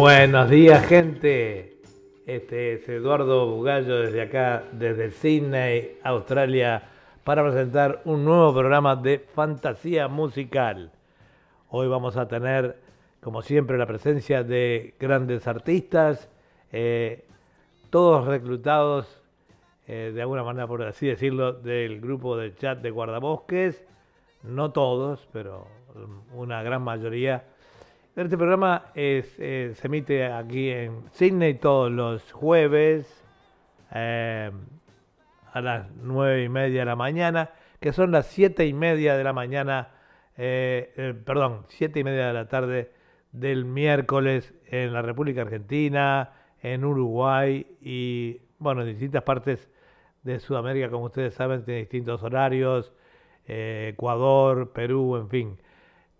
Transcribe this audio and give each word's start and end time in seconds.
Buenos 0.00 0.48
días, 0.48 0.86
gente. 0.86 1.76
Este 2.24 2.72
es 2.72 2.88
Eduardo 2.88 3.54
Bugallo 3.54 3.98
desde 3.98 4.22
acá, 4.22 4.64
desde 4.72 5.10
Sydney, 5.10 5.98
Australia, 6.02 6.84
para 7.22 7.42
presentar 7.42 8.00
un 8.06 8.24
nuevo 8.24 8.54
programa 8.54 8.96
de 8.96 9.18
fantasía 9.18 10.08
musical. 10.08 10.90
Hoy 11.68 11.86
vamos 11.86 12.16
a 12.16 12.26
tener, 12.28 12.78
como 13.20 13.42
siempre, 13.42 13.76
la 13.76 13.84
presencia 13.84 14.42
de 14.42 14.94
grandes 14.98 15.46
artistas, 15.46 16.30
eh, 16.72 17.26
todos 17.90 18.26
reclutados, 18.26 19.20
eh, 19.86 20.12
de 20.14 20.22
alguna 20.22 20.42
manera, 20.42 20.66
por 20.66 20.82
así 20.82 21.08
decirlo, 21.08 21.52
del 21.52 22.00
grupo 22.00 22.38
de 22.38 22.54
chat 22.54 22.80
de 22.80 22.90
guardabosques. 22.90 23.84
No 24.44 24.72
todos, 24.72 25.28
pero 25.30 25.66
una 26.32 26.62
gran 26.62 26.80
mayoría 26.80 27.44
este 28.16 28.36
programa 28.36 28.86
eh, 28.94 29.72
se 29.74 29.86
emite 29.86 30.26
aquí 30.26 30.68
en 30.68 31.04
Sydney 31.12 31.54
todos 31.54 31.90
los 31.92 32.32
jueves 32.32 33.24
eh, 33.94 34.50
a 35.52 35.60
las 35.60 35.90
nueve 36.02 36.44
y 36.44 36.48
media 36.48 36.80
de 36.80 36.86
la 36.86 36.96
mañana, 36.96 37.50
que 37.78 37.92
son 37.92 38.10
las 38.10 38.26
siete 38.26 38.66
y 38.66 38.72
media 38.72 39.16
de 39.16 39.24
la 39.24 39.32
mañana, 39.32 39.90
eh, 40.36 41.14
perdón, 41.24 41.64
siete 41.68 42.00
y 42.00 42.04
media 42.04 42.26
de 42.26 42.32
la 42.32 42.48
tarde 42.48 42.92
del 43.32 43.64
miércoles 43.64 44.54
en 44.66 44.92
la 44.92 45.02
República 45.02 45.42
Argentina, 45.42 46.32
en 46.62 46.84
Uruguay 46.84 47.66
y, 47.80 48.40
bueno, 48.58 48.82
en 48.82 48.88
distintas 48.88 49.22
partes 49.22 49.70
de 50.24 50.40
Sudamérica, 50.40 50.90
como 50.90 51.06
ustedes 51.06 51.34
saben, 51.34 51.64
tiene 51.64 51.80
distintos 51.80 52.22
horarios, 52.22 52.92
Ecuador, 53.46 54.72
Perú, 54.72 55.16
en 55.16 55.28
fin. 55.28 55.58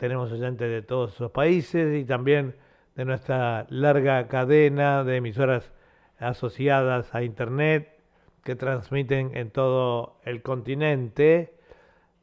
Tenemos 0.01 0.33
oyentes 0.33 0.67
de 0.67 0.81
todos 0.81 1.13
esos 1.13 1.31
países 1.31 1.95
y 1.95 2.07
también 2.07 2.57
de 2.97 3.05
nuestra 3.05 3.67
larga 3.69 4.29
cadena 4.29 5.05
de 5.05 5.17
emisoras 5.17 5.75
asociadas 6.19 7.15
a 7.15 7.23
Internet 7.23 8.01
que 8.43 8.57
transmiten 8.57 9.37
en 9.37 9.51
todo 9.51 10.17
el 10.25 10.41
continente. 10.41 11.53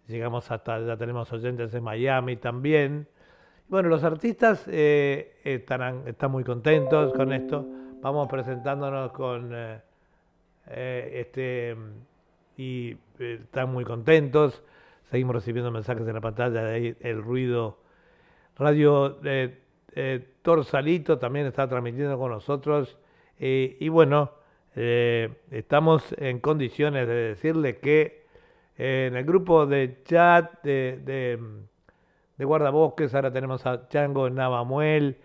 Llegamos 0.07 0.49
hasta, 0.49 0.79
ya 0.79 0.97
tenemos 0.97 1.31
oyentes 1.31 1.71
en 1.75 1.83
Miami 1.83 2.37
también. 2.37 3.07
Bueno, 3.67 3.89
los 3.89 4.03
artistas 4.03 4.65
eh, 4.67 5.35
están 5.43 6.31
muy 6.31 6.43
contentos 6.43 7.13
con 7.13 7.31
esto. 7.31 7.63
Vamos 8.01 8.27
presentándonos 8.27 9.11
con 9.11 9.51
eh, 9.53 9.81
eh, 10.65 11.11
este 11.13 11.77
y 12.57 12.97
están 13.19 13.71
muy 13.71 13.83
contentos. 13.83 14.63
Seguimos 15.09 15.35
recibiendo 15.35 15.71
mensajes 15.71 16.05
en 16.05 16.13
la 16.13 16.21
pantalla 16.21 16.63
de 16.63 16.73
ahí, 16.73 16.97
el 16.99 17.23
ruido. 17.23 17.77
Radio 18.57 19.19
eh, 19.23 19.57
eh, 19.95 20.33
Torsalito 20.41 21.17
también 21.17 21.45
está 21.45 21.67
transmitiendo 21.69 22.17
con 22.17 22.31
nosotros. 22.31 22.97
Eh, 23.39 23.77
y 23.79 23.87
bueno, 23.89 24.31
estamos 24.75 26.13
en 26.19 26.39
condiciones 26.39 27.07
de 27.07 27.13
decirle 27.13 27.77
que 27.77 28.27
en 28.77 29.15
el 29.15 29.25
grupo 29.25 29.65
de 29.65 30.03
chat 30.03 30.61
de, 30.61 31.39
guardabosques 32.37 33.15
ahora 33.15 33.33
tenemos 33.33 33.65
a 33.65 33.87
Chango 33.87 34.29
Navamuel 34.29 35.17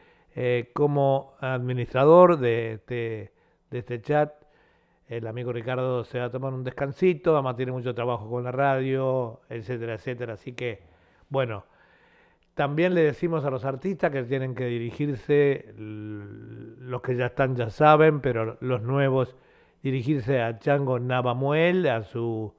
como 0.72 1.34
administrador 1.40 2.38
de 2.38 2.72
este, 2.74 3.32
de 3.70 3.78
este 3.78 4.00
chat 4.00 4.41
el 5.16 5.26
amigo 5.26 5.52
Ricardo 5.52 6.04
se 6.04 6.18
va 6.18 6.26
a 6.26 6.30
tomar 6.30 6.54
un 6.54 6.64
descansito, 6.64 7.36
a 7.36 7.56
tiene 7.56 7.70
mucho 7.70 7.94
trabajo 7.94 8.30
con 8.30 8.44
la 8.44 8.52
radio, 8.52 9.40
etcétera, 9.50 9.94
etcétera. 9.94 10.34
Así 10.34 10.54
que, 10.54 10.82
bueno, 11.28 11.64
también 12.54 12.94
le 12.94 13.02
decimos 13.02 13.44
a 13.44 13.50
los 13.50 13.66
artistas 13.66 14.10
que 14.10 14.22
tienen 14.22 14.54
que 14.54 14.64
dirigirse, 14.64 15.74
los 15.76 17.02
que 17.02 17.16
ya 17.16 17.26
están 17.26 17.56
ya 17.56 17.68
saben, 17.68 18.20
pero 18.20 18.56
los 18.60 18.80
nuevos, 18.80 19.36
dirigirse 19.82 20.40
a 20.40 20.58
Chango 20.58 20.98
Navamuel, 20.98 21.86
a, 21.88 22.04
su, 22.04 22.54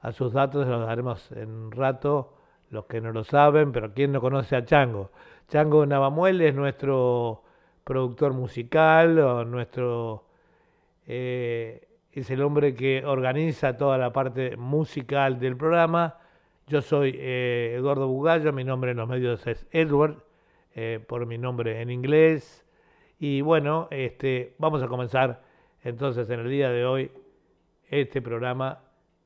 a 0.00 0.12
sus 0.12 0.32
datos, 0.32 0.68
los 0.68 0.86
daremos 0.86 1.32
en 1.32 1.50
un 1.50 1.72
rato, 1.72 2.34
los 2.70 2.84
que 2.84 3.00
no 3.00 3.10
lo 3.10 3.24
saben, 3.24 3.72
pero 3.72 3.92
¿quién 3.92 4.12
no 4.12 4.20
conoce 4.20 4.54
a 4.54 4.64
Chango? 4.64 5.10
Chango 5.48 5.84
Navamuel 5.84 6.42
es 6.42 6.54
nuestro 6.54 7.42
productor 7.82 8.34
musical, 8.34 9.50
nuestro... 9.50 10.26
Eh, 11.10 11.87
es 12.18 12.30
el 12.30 12.42
hombre 12.42 12.74
que 12.74 13.04
organiza 13.04 13.76
toda 13.76 13.96
la 13.96 14.12
parte 14.12 14.56
musical 14.56 15.38
del 15.38 15.56
programa. 15.56 16.18
Yo 16.66 16.82
soy 16.82 17.14
eh, 17.16 17.74
Eduardo 17.76 18.08
Bugallo, 18.08 18.52
mi 18.52 18.64
nombre 18.64 18.90
en 18.90 18.96
los 18.96 19.08
medios 19.08 19.46
es 19.46 19.66
Edward, 19.70 20.16
eh, 20.74 21.04
por 21.06 21.26
mi 21.26 21.38
nombre 21.38 21.80
en 21.80 21.90
inglés. 21.90 22.66
Y 23.20 23.40
bueno, 23.40 23.88
este, 23.90 24.54
vamos 24.58 24.82
a 24.82 24.88
comenzar 24.88 25.42
entonces 25.82 26.28
en 26.30 26.40
el 26.40 26.50
día 26.50 26.70
de 26.70 26.84
hoy 26.84 27.12
este 27.88 28.20
programa 28.20 28.80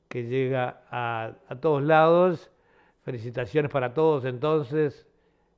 que 0.09 0.25
llega 0.25 0.83
a, 0.91 1.33
a 1.49 1.57
todos 1.57 1.83
lados. 1.83 2.51
Felicitaciones 3.05 3.71
para 3.71 3.95
todos 3.95 4.25
entonces. 4.27 5.09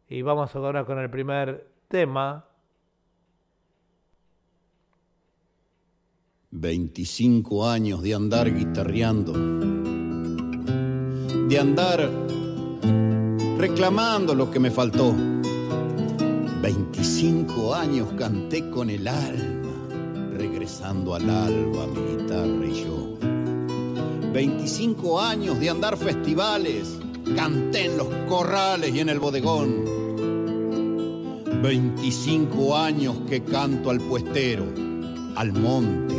Y 0.09 0.23
vamos 0.23 0.55
ahora 0.55 0.85
con 0.85 0.99
el 1.01 1.11
primer 1.11 1.67
tema 1.89 2.47
25 6.57 7.69
años 7.69 8.01
de 8.01 8.15
andar 8.15 8.55
guitarreando, 8.55 9.33
de 11.49 11.59
andar 11.59 12.09
reclamando 13.59 14.37
lo 14.37 14.53
que 14.53 14.61
me 14.61 14.71
faltó. 14.71 15.13
25 16.63 17.75
años 17.75 18.13
canté 18.17 18.71
con 18.71 18.89
el 18.89 19.09
alma, 19.09 19.73
regresando 20.33 21.17
al 21.17 21.29
alba 21.29 21.89
mi 21.89 22.23
guitarra 22.23 22.67
y 22.67 22.85
yo. 22.85 23.19
25 24.33 25.21
años 25.21 25.59
de 25.59 25.71
andar 25.71 25.97
festivales, 25.97 27.01
canté 27.35 27.87
en 27.87 27.99
los 27.99 28.07
corrales 28.29 28.95
y 28.95 29.01
en 29.01 29.09
el 29.09 29.19
bodegón. 29.19 29.85
25 31.63 32.77
años 32.77 33.17
que 33.29 33.43
canto 33.43 33.91
al 33.91 33.99
puestero, 34.01 34.67
al 35.35 35.53
monte 35.53 36.15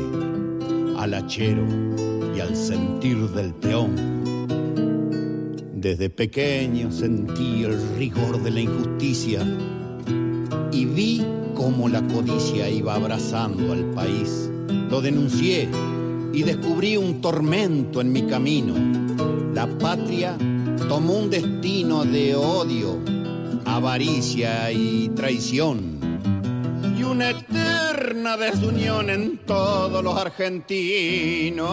hachero 1.14 1.66
y 2.36 2.40
al 2.40 2.56
sentir 2.56 3.18
del 3.30 3.54
peón. 3.54 4.16
Desde 5.74 6.10
pequeño 6.10 6.92
sentí 6.92 7.64
el 7.64 7.80
rigor 7.98 8.42
de 8.42 8.52
la 8.52 8.60
injusticia 8.62 9.46
y 10.72 10.86
vi 10.86 11.24
cómo 11.54 11.88
la 11.88 12.02
codicia 12.08 12.70
iba 12.70 12.96
abrazando 12.96 13.72
al 13.72 13.86
país. 13.92 14.50
Lo 14.90 15.02
denuncié 15.02 15.70
y 16.34 16.44
descubrí 16.44 16.98
un 16.98 17.22
tormento 17.22 18.02
en 18.02 18.12
mi 18.12 18.24
camino. 18.24 18.74
La 19.54 19.68
patria 19.78 20.38
tomó 20.90 21.14
un 21.20 21.30
destino 21.30 22.04
de 22.04 22.36
odio, 22.36 23.00
avaricia 23.66 24.72
y 24.72 25.10
traición. 25.10 25.95
Una 27.10 27.30
eterna 27.30 28.36
desunión 28.36 29.10
en 29.10 29.38
todos 29.46 30.04
los 30.04 30.18
argentinos. 30.18 31.66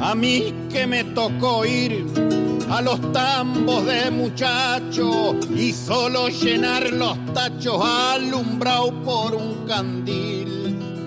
A 0.00 0.14
mí 0.14 0.54
que 0.70 0.86
me 0.86 1.02
tocó 1.04 1.64
ir 1.64 2.06
a 2.70 2.80
los 2.82 3.00
tambos 3.12 3.84
de 3.86 4.10
muchacho 4.10 5.34
y 5.56 5.72
solo 5.72 6.28
llenar 6.28 6.92
los 6.92 7.18
tachos 7.32 7.80
alumbrado 7.84 8.92
por 9.02 9.34
un 9.34 9.66
candil. 9.66 10.33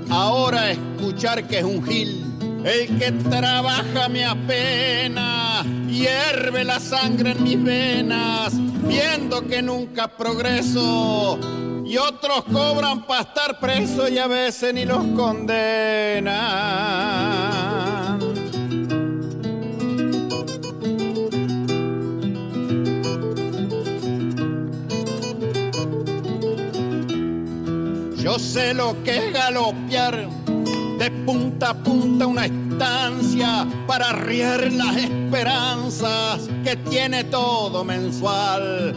Ahora 0.09 0.71
escuchar 0.71 1.47
que 1.47 1.59
es 1.59 1.63
un 1.63 1.83
gil 1.83 2.27
el 2.67 2.99
que 2.99 3.11
trabaja 3.13 4.09
me 4.09 4.25
apena, 4.25 5.63
hierve 5.87 6.65
la 6.65 6.79
sangre 6.81 7.31
en 7.31 7.43
mis 7.43 7.63
venas, 7.63 8.53
viendo 8.85 9.47
que 9.47 9.61
nunca 9.61 10.09
progreso. 10.09 11.39
Y 11.85 11.95
otros 11.97 12.43
cobran 12.51 13.07
para 13.07 13.21
estar 13.21 13.59
presos 13.59 14.11
y 14.11 14.17
a 14.17 14.27
veces 14.27 14.73
ni 14.73 14.83
los 14.83 15.05
condenan. 15.15 16.27
Yo 28.27 28.37
sé 28.37 28.73
lo 28.73 29.01
que 29.05 29.15
es 29.15 29.31
galopear 29.31 30.27
de 30.99 31.11
punta 31.25 31.69
a 31.69 31.73
punta 31.73 32.27
una 32.27 32.45
instancia 32.45 33.65
para 33.87 34.09
arriar 34.09 34.69
las 34.73 34.97
esperanzas 34.97 36.49
que 36.61 36.75
tiene 36.75 37.23
todo 37.23 37.85
mensual. 37.85 38.93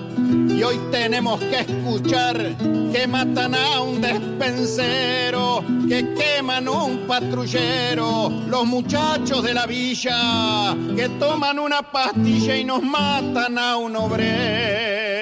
Y 0.49 0.61
hoy 0.65 0.81
tenemos 0.91 1.39
que 1.43 1.61
escuchar 1.61 2.57
que 2.93 3.07
matan 3.07 3.55
a 3.55 3.83
un 3.83 4.01
despensero, 4.01 5.63
que 5.89 6.13
queman 6.15 6.69
un 6.69 7.07
patrullero, 7.07 8.33
los 8.49 8.67
muchachos 8.67 9.45
de 9.45 9.55
la 9.55 9.65
villa, 9.65 10.75
que 10.97 11.09
toman 11.21 11.61
una 11.61 11.83
pastilla 11.83 12.57
y 12.57 12.65
nos 12.65 12.83
matan 12.83 13.59
a 13.59 13.77
un 13.77 13.95
obrero. 13.95 15.20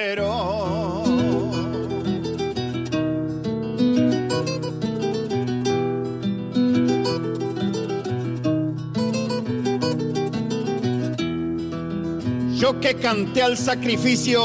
Yo 12.59 12.77
que 12.81 12.95
canté 12.95 13.41
al 13.41 13.57
sacrificio, 13.57 14.43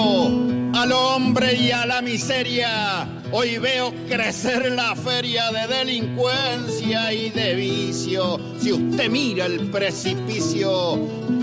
al 0.72 0.92
hombre 0.92 1.56
y 1.56 1.72
a 1.72 1.84
la 1.84 2.00
miseria, 2.00 3.08
hoy 3.32 3.58
veo 3.58 3.92
crecer 4.08 4.70
la 4.70 4.94
feria 4.94 5.50
de 5.50 5.66
delincuencia 5.66 7.12
y 7.12 7.30
de 7.30 7.56
vicio. 7.56 8.38
Si 8.60 8.70
usted 8.70 9.10
mira 9.10 9.46
el 9.46 9.68
precipicio 9.68 10.94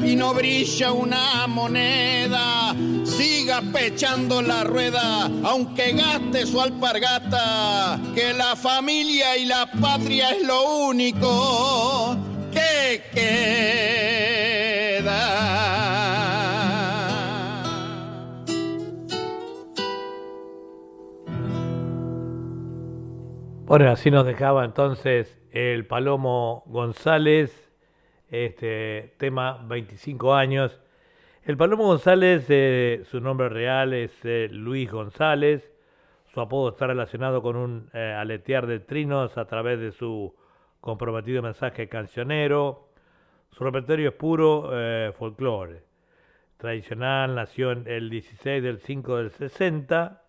y 0.02 0.16
no 0.16 0.34
brilla 0.34 0.94
una 0.94 1.46
moneda, 1.46 2.74
siga 3.04 3.62
pechando 3.74 4.42
la 4.42 4.64
rueda, 4.64 5.30
aunque 5.44 5.92
gaste 5.92 6.46
su 6.46 6.62
alpargata, 6.62 8.00
que 8.16 8.34
la 8.34 8.56
familia 8.56 9.36
y 9.36 9.44
la 9.44 9.70
patria 9.70 10.30
es 10.30 10.48
lo 10.48 10.86
único 10.86 12.16
que 12.54 13.04
queda. 13.14 13.91
Bueno, 23.72 23.90
así 23.90 24.12
nos 24.12 24.26
dejaba 24.26 24.66
entonces 24.66 25.40
el 25.54 25.86
Palomo 25.86 26.62
González, 26.66 27.72
este 28.30 29.16
tema 29.18 29.64
25 29.66 30.34
años. 30.34 30.82
El 31.46 31.56
Palomo 31.56 31.86
González, 31.86 32.48
eh, 32.50 33.04
su 33.06 33.22
nombre 33.22 33.48
real 33.48 33.94
es 33.94 34.12
eh, 34.26 34.50
Luis 34.52 34.92
González, 34.92 35.72
su 36.34 36.42
apodo 36.42 36.72
está 36.72 36.86
relacionado 36.88 37.42
con 37.42 37.56
un 37.56 37.90
eh, 37.94 38.14
aletear 38.14 38.68
de 38.68 38.82
trinos 38.82 39.38
a 39.38 39.46
través 39.46 39.80
de 39.80 39.94
su 39.94 40.36
comprometido 40.82 41.42
mensaje 41.42 41.88
cancionero. 41.88 42.90
Su 43.52 43.64
repertorio 43.64 44.10
es 44.10 44.16
puro 44.16 44.70
folclore. 45.18 45.84
Tradicional, 46.58 47.36
nació 47.36 47.72
el 47.72 48.10
16 48.10 48.62
del 48.62 48.80
5 48.80 49.16
del 49.16 49.32
60. 49.32 50.24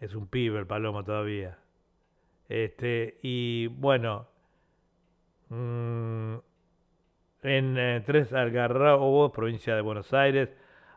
Es 0.00 0.14
un 0.14 0.26
pibe 0.26 0.58
el 0.58 0.66
Palomo 0.66 1.02
todavía. 1.02 1.63
Este, 2.48 3.18
y 3.22 3.68
bueno, 3.68 4.28
mm, 5.48 6.34
en 7.42 7.78
eh, 7.78 8.02
Tres 8.04 8.32
Algarrobos, 8.32 9.32
provincia 9.32 9.74
de 9.74 9.82
Buenos 9.82 10.12
Aires, 10.12 10.50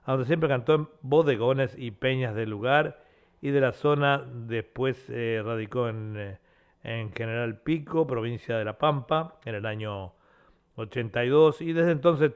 donde 0.05 0.25
siempre 0.25 0.49
cantó 0.49 0.75
en 0.75 0.89
bodegones 1.01 1.75
y 1.77 1.91
peñas 1.91 2.35
del 2.35 2.49
lugar 2.49 3.03
y 3.41 3.51
de 3.51 3.61
la 3.61 3.73
zona, 3.73 4.25
después 4.47 5.05
eh, 5.09 5.41
radicó 5.43 5.89
en, 5.89 6.15
eh, 6.17 6.39
en, 6.83 7.11
General 7.13 7.59
Pico, 7.61 8.07
provincia 8.07 8.57
de 8.57 8.65
La 8.65 8.77
Pampa, 8.77 9.39
en 9.45 9.55
el 9.55 9.65
año 9.65 10.13
82 10.75 11.61
y 11.61 11.73
desde 11.73 11.91
entonces 11.91 12.31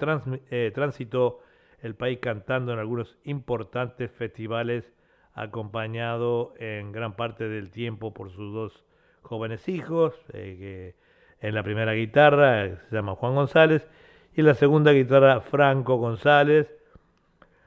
transitó 0.73 1.39
el 1.81 1.95
país 1.95 2.19
cantando 2.21 2.73
en 2.73 2.79
algunos 2.79 3.17
importantes 3.23 4.11
festivales 4.11 4.91
acompañado 5.33 6.53
en 6.57 6.91
gran 6.91 7.15
parte 7.15 7.47
del 7.47 7.69
tiempo 7.69 8.13
por 8.13 8.31
sus 8.31 8.53
dos 8.53 8.83
jóvenes 9.21 9.67
hijos, 9.69 10.13
eh, 10.33 10.55
que 10.59 11.47
en 11.47 11.55
la 11.55 11.63
primera 11.63 11.93
guitarra 11.93 12.65
eh, 12.65 12.77
se 12.89 12.95
llama 12.95 13.15
Juan 13.15 13.35
González 13.35 13.87
y 14.35 14.41
en 14.41 14.47
la 14.47 14.53
segunda 14.53 14.91
guitarra 14.91 15.41
Franco 15.41 15.95
González. 15.95 16.73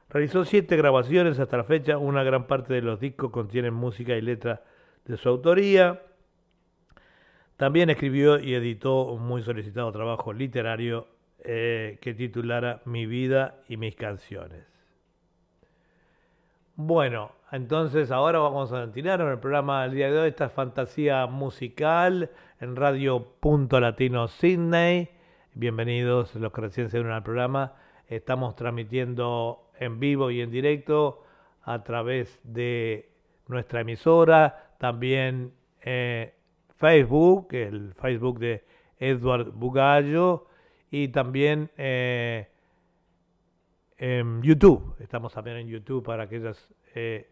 Realizó 0.08 0.44
siete 0.44 0.76
grabaciones 0.76 1.38
hasta 1.40 1.56
la 1.56 1.64
fecha, 1.64 1.98
una 1.98 2.22
gran 2.22 2.46
parte 2.46 2.74
de 2.74 2.82
los 2.82 3.00
discos 3.00 3.30
contienen 3.30 3.74
música 3.74 4.14
y 4.14 4.20
letra 4.20 4.62
de 5.04 5.16
su 5.16 5.28
autoría. 5.28 6.02
También 7.56 7.90
escribió 7.90 8.38
y 8.38 8.54
editó 8.54 9.02
un 9.12 9.22
muy 9.22 9.42
solicitado 9.42 9.90
trabajo 9.92 10.32
literario 10.32 11.08
eh, 11.40 11.98
que 12.00 12.14
titulara 12.14 12.80
Mi 12.84 13.06
vida 13.06 13.56
y 13.68 13.76
mis 13.76 13.94
canciones. 13.96 14.73
Bueno, 16.76 17.30
entonces 17.52 18.10
ahora 18.10 18.40
vamos 18.40 18.72
a 18.72 18.80
continuar 18.80 19.20
en 19.20 19.28
el 19.28 19.38
programa 19.38 19.84
del 19.84 19.94
día 19.94 20.10
de 20.10 20.18
hoy, 20.18 20.28
esta 20.30 20.48
fantasía 20.48 21.24
musical 21.28 22.32
en 22.58 22.74
Radio 22.74 23.24
Punto 23.38 23.78
Latino 23.78 24.26
Sydney. 24.26 25.08
Bienvenidos 25.54 26.34
los 26.34 26.52
que 26.52 26.62
recién 26.62 26.90
se 26.90 26.98
unen 26.98 27.12
al 27.12 27.22
programa. 27.22 27.74
Estamos 28.08 28.56
transmitiendo 28.56 29.70
en 29.78 30.00
vivo 30.00 30.32
y 30.32 30.40
en 30.40 30.50
directo 30.50 31.22
a 31.62 31.84
través 31.84 32.40
de 32.42 33.08
nuestra 33.46 33.82
emisora, 33.82 34.72
también 34.78 35.52
eh, 35.80 36.34
Facebook, 36.76 37.50
el 37.52 37.94
Facebook 37.94 38.40
de 38.40 38.64
Edward 38.98 39.52
Bugallo, 39.52 40.48
y 40.90 41.06
también 41.06 41.70
eh, 41.76 42.48
en 44.04 44.42
YouTube. 44.42 44.94
Estamos 45.00 45.32
también 45.32 45.56
en 45.56 45.68
YouTube 45.68 46.04
para 46.04 46.24
aquellos 46.24 46.68
eh, 46.94 47.26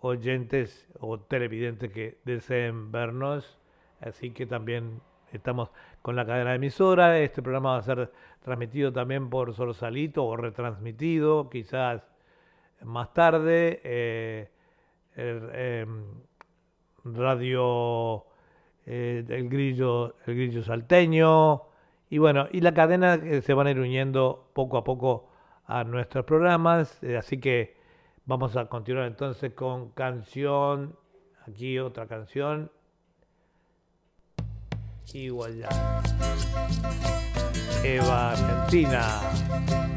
oyentes 0.00 0.88
o 0.98 1.20
televidentes 1.20 1.92
que 1.92 2.16
deseen 2.24 2.90
vernos. 2.90 3.58
Así 4.00 4.30
que 4.30 4.46
también 4.46 5.02
estamos 5.30 5.68
con 6.00 6.16
la 6.16 6.24
cadena 6.24 6.50
de 6.50 6.56
emisora. 6.56 7.18
Este 7.18 7.42
programa 7.42 7.72
va 7.72 7.76
a 7.76 7.82
ser 7.82 8.10
transmitido 8.42 8.94
también 8.94 9.28
por 9.28 9.52
Sorsalito 9.52 10.24
o 10.24 10.38
retransmitido 10.38 11.50
quizás 11.50 12.02
más 12.82 13.12
tarde. 13.12 13.82
Eh, 13.84 14.48
em, 15.16 16.04
radio 17.04 18.24
eh, 18.86 19.24
el 19.28 19.48
grillo 19.50 20.14
el 20.26 20.34
grillo 20.34 20.62
salteño 20.62 21.62
y 22.08 22.18
bueno 22.18 22.46
y 22.52 22.60
la 22.60 22.72
cadena 22.72 23.18
se 23.42 23.54
van 23.54 23.66
a 23.66 23.70
ir 23.70 23.80
uniendo 23.80 24.50
poco 24.54 24.78
a 24.78 24.84
poco 24.84 25.29
a 25.70 25.84
nuestros 25.84 26.24
programas. 26.24 27.00
Eh, 27.02 27.16
así 27.16 27.38
que 27.38 27.76
vamos 28.26 28.56
a 28.56 28.66
continuar 28.66 29.06
entonces 29.06 29.54
con 29.54 29.90
canción. 29.90 30.96
Aquí 31.46 31.78
otra 31.78 32.06
canción. 32.06 32.70
Igual 35.12 35.58
ya. 35.58 36.02
Eva 37.84 38.32
Argentina. 38.32 39.89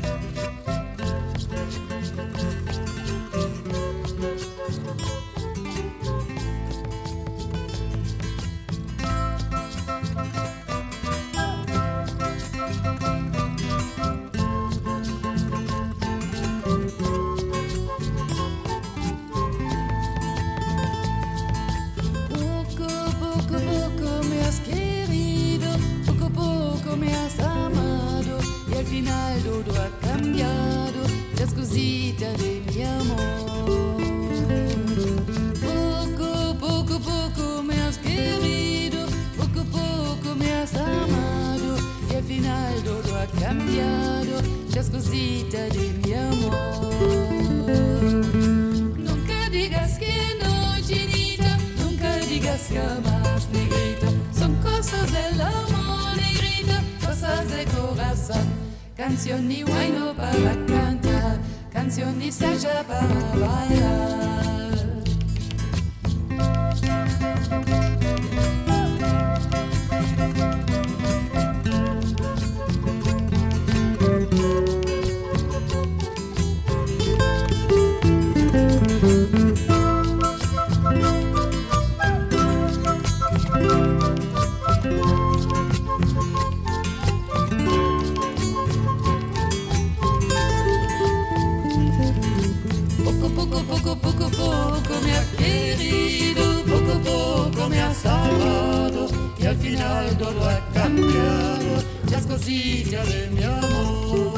Cambiado, 43.43 44.41
las 44.73 44.89
cositas 44.89 45.69
de 45.73 45.93
mi 46.01 46.13
amor. 46.13 46.93
Nunca 48.97 49.49
digas 49.51 49.99
que 49.99 50.15
no, 50.41 50.75
Ginita, 50.87 51.57
nunca 51.77 52.17
digas 52.19 52.69
jamás, 52.69 53.49
negrita, 53.51 54.07
son 54.33 54.55
cosas 54.63 55.11
del 55.11 55.41
amor, 55.41 56.15
negrita, 56.15 56.81
cosas 57.05 57.49
de 57.51 57.65
corazón. 57.65 58.47
Canción 58.95 59.49
ni 59.49 59.63
bueno 59.63 60.13
para 60.15 60.55
cantar, 60.65 61.37
canción 61.73 62.17
ni 62.19 62.31
saya 62.31 62.81
para 62.87 63.45
bailar. 63.45 64.62
Cosita 102.43 103.05
de 103.05 103.29
mi 103.29 103.43
amor. 103.43 104.33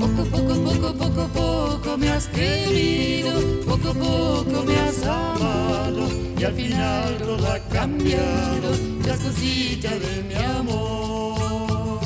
Poco, 0.00 0.24
poco, 0.30 0.54
poco, 0.64 0.94
poco, 0.94 1.28
poco 1.28 1.98
me 1.98 2.08
has 2.08 2.28
querido, 2.28 3.32
poco, 3.66 3.92
poco 3.92 4.64
me 4.64 4.76
has 4.76 5.02
amado. 5.02 6.08
Y 6.38 6.44
al 6.44 6.54
final 6.54 7.18
todo 7.18 7.46
ha 7.52 7.58
cambiado, 7.68 8.70
las 9.06 9.20
cositas 9.20 10.00
de 10.00 10.22
mi 10.28 10.34
amor. 10.34 12.00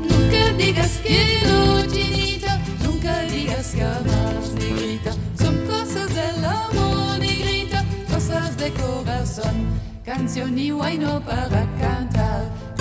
Nunca 0.00 0.52
digas 0.58 1.00
que 1.02 1.40
no, 1.46 1.86
chinita, 1.86 2.60
nunca 2.84 3.22
digas 3.22 3.74
jamás, 3.74 4.52
negrita, 4.58 5.12
son 5.38 5.56
cosas 5.66 6.14
del 6.14 6.44
amor, 6.44 7.18
negrita, 7.18 7.82
cosas 8.12 8.56
de 8.58 8.70
corazón. 8.72 9.84
Canción 10.04 10.58
y 10.58 10.70
guayno 10.70 11.18
para 11.20 11.48
cantar, 11.80 12.13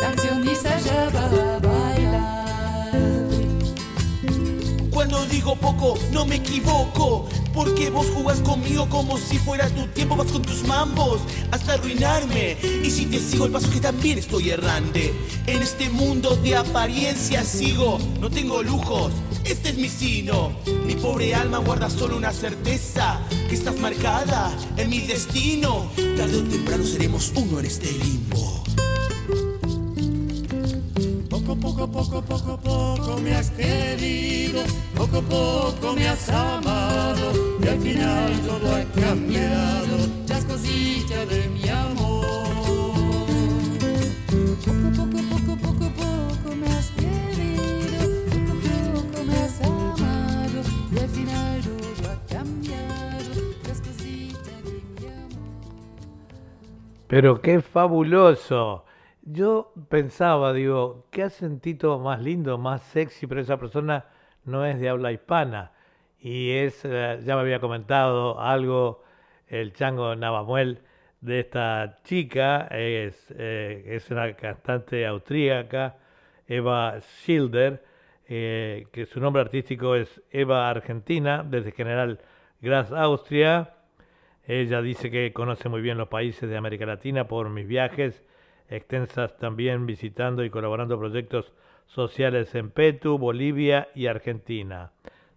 canción 0.03 0.45
y 0.45 0.53
saya 0.53 1.10
para 1.13 1.60
bailar. 1.60 2.91
Cuando 4.91 5.25
digo 5.27 5.55
poco, 5.55 5.98
no 6.12 6.25
me 6.25 6.36
equivoco. 6.36 7.29
Porque 7.53 7.89
vos 7.89 8.07
jugás 8.13 8.39
conmigo 8.39 8.89
como 8.89 9.17
si 9.17 9.38
fuera 9.38 9.69
tu 9.69 9.86
tiempo. 9.88 10.17
Vas 10.17 10.31
con 10.31 10.41
tus 10.41 10.63
mambos 10.63 11.22
hasta 11.51 11.74
arruinarme. 11.74 12.57
Y 12.83 12.89
si 12.89 13.05
te 13.05 13.19
sigo 13.19 13.45
el 13.45 13.51
paso, 13.51 13.69
que 13.69 13.79
también 13.79 14.17
estoy 14.17 14.50
errante. 14.50 15.13
En 15.45 15.62
este 15.62 15.89
mundo 15.89 16.36
de 16.36 16.57
apariencia 16.57 17.43
sigo. 17.45 18.00
No 18.19 18.29
tengo 18.29 18.62
lujos, 18.62 19.13
este 19.45 19.69
es 19.69 19.77
mi 19.77 19.88
sino. 19.88 20.51
Mi 20.86 20.95
pobre 20.95 21.33
alma 21.33 21.60
guarda 21.60 21.89
solo 21.89 22.17
una 22.17 22.33
certeza: 22.33 23.22
que 23.48 23.55
estás 23.55 23.77
marcada 23.79 24.51
en 24.75 24.89
mi 24.89 25.00
destino. 25.00 25.91
Tarde 26.17 26.38
o 26.39 26.43
temprano 26.43 26.83
seremos 26.83 27.31
uno 27.36 27.60
en 27.60 27.65
este 27.67 27.91
limbo. 27.91 28.62
Poco, 31.75 31.88
poco, 31.88 32.22
poco, 32.22 32.58
poco, 32.58 33.18
me 33.20 33.34
has 33.34 33.50
querido, 33.50 34.62
poco, 34.96 35.24
poco 35.24 35.94
me 35.96 36.08
has 36.08 36.30
amado 36.30 37.32
y 37.60 37.68
al 37.68 37.80
final 37.80 38.32
todo 38.42 38.75
ha 38.75 38.84
cambiado, 39.01 39.98
las 40.30 40.46
cositas 40.46 41.27
de 41.30 41.50
mi 41.50 41.68
amor. 41.68 42.27
Poco, 44.63 44.92
poco, 44.98 45.18
poco, 45.32 45.58
poco, 45.58 45.89
poco 45.98 46.56
me 46.56 46.68
has 46.68 46.92
querido, 46.92 48.00
poco, 48.30 48.53
poco 48.94 49.24
me 49.24 49.36
has 49.36 49.62
amado 49.62 50.62
y 50.92 51.00
al 51.00 51.10
final 51.10 51.62
todo 51.63 52.12
ha 52.12 52.27
cambiado, 52.27 53.34
las 53.68 53.82
cositas 53.82 54.63
de 54.63 54.74
mi 55.01 55.08
amor. 55.08 55.74
Pero 57.08 57.42
qué 57.42 57.62
fabuloso. 57.62 58.83
Yo 59.25 59.72
pensaba, 59.89 60.51
digo, 60.51 61.08
¿qué 61.10 61.24
hacen 61.24 61.62
Tito 61.62 61.98
más 61.98 62.22
lindo, 62.22 62.58
más 62.58 62.82
sexy? 62.84 63.25
Pero 63.25 63.39
esa 63.39 63.58
persona 63.58 64.06
no 64.44 64.65
es 64.65 64.80
de 64.82 64.89
habla 64.89 65.13
hispana. 65.13 65.72
Y 66.20 66.51
es, 66.51 66.84
eh, 66.84 67.20
ya 67.24 67.36
me 67.36 67.42
había 67.42 67.60
comentado 67.60 68.39
algo 68.42 69.01
el 69.48 69.72
chango 69.74 70.13
Navamuel 70.15 70.80
de 71.22 71.39
esta 71.39 72.00
chica, 72.03 72.68
es, 72.72 73.34
eh, 73.38 73.84
es 73.88 74.12
una 74.12 74.34
cantante 74.34 75.06
austríaca, 75.08 75.98
Eva 76.46 77.00
Schilder, 77.00 77.82
eh, 78.27 78.88
que 78.92 79.06
su 79.06 79.22
nombre 79.22 79.42
artístico 79.42 79.96
es 79.96 80.22
Eva 80.32 80.70
Argentina, 80.70 81.46
desde 81.50 81.72
General 81.72 82.20
Graz, 82.62 82.92
Austria. 82.92 83.75
Ella 84.46 84.82
dice 84.82 85.10
que 85.10 85.32
conoce 85.32 85.70
muy 85.70 85.82
bien 85.82 85.98
los 85.98 86.10
países 86.10 86.50
de 86.50 86.58
América 86.58 86.86
Latina 86.86 87.27
por 87.27 87.50
mis 87.50 87.68
viajes 87.68 88.22
extensas 88.70 89.38
también 89.38 89.86
visitando 89.86 90.43
y 90.43 90.50
colaborando 90.50 90.98
proyectos 90.98 91.51
sociales 91.88 92.55
en 92.55 92.72
Petu, 92.72 93.17
Bolivia 93.17 93.89
y 93.93 94.08
Argentina. 94.08 94.91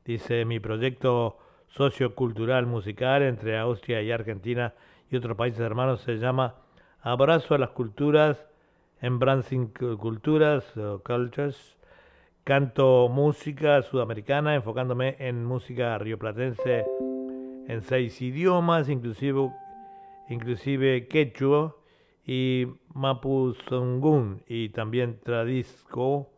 Dice 0.04 0.44
mi 0.44 0.60
proyecto 0.60 1.38
sociocultural 1.68 2.66
musical 2.66 3.22
entre 3.22 3.58
Austria 3.58 4.02
y 4.02 4.10
Argentina 4.10 4.74
y 5.10 5.16
otros 5.16 5.36
países 5.36 5.60
hermanos 5.60 6.00
se 6.00 6.18
llama 6.18 6.54
Abrazo 7.00 7.54
a 7.54 7.58
las 7.58 7.70
Culturas, 7.70 8.46
Embracing 9.00 9.68
Culturas, 9.98 10.64
Cultures. 11.04 11.76
Canto 12.44 13.08
música 13.08 13.82
sudamericana 13.82 14.54
enfocándome 14.54 15.16
en 15.18 15.44
música 15.44 15.98
rioplatense 15.98 16.84
en 17.66 17.82
seis 17.82 18.22
idiomas, 18.22 18.88
inclusive, 18.88 19.50
inclusive 20.28 21.08
quechua 21.08 21.74
y 22.26 22.66
mapuzungún 22.92 24.42
y 24.48 24.70
también 24.70 25.20
traduzco 25.22 26.28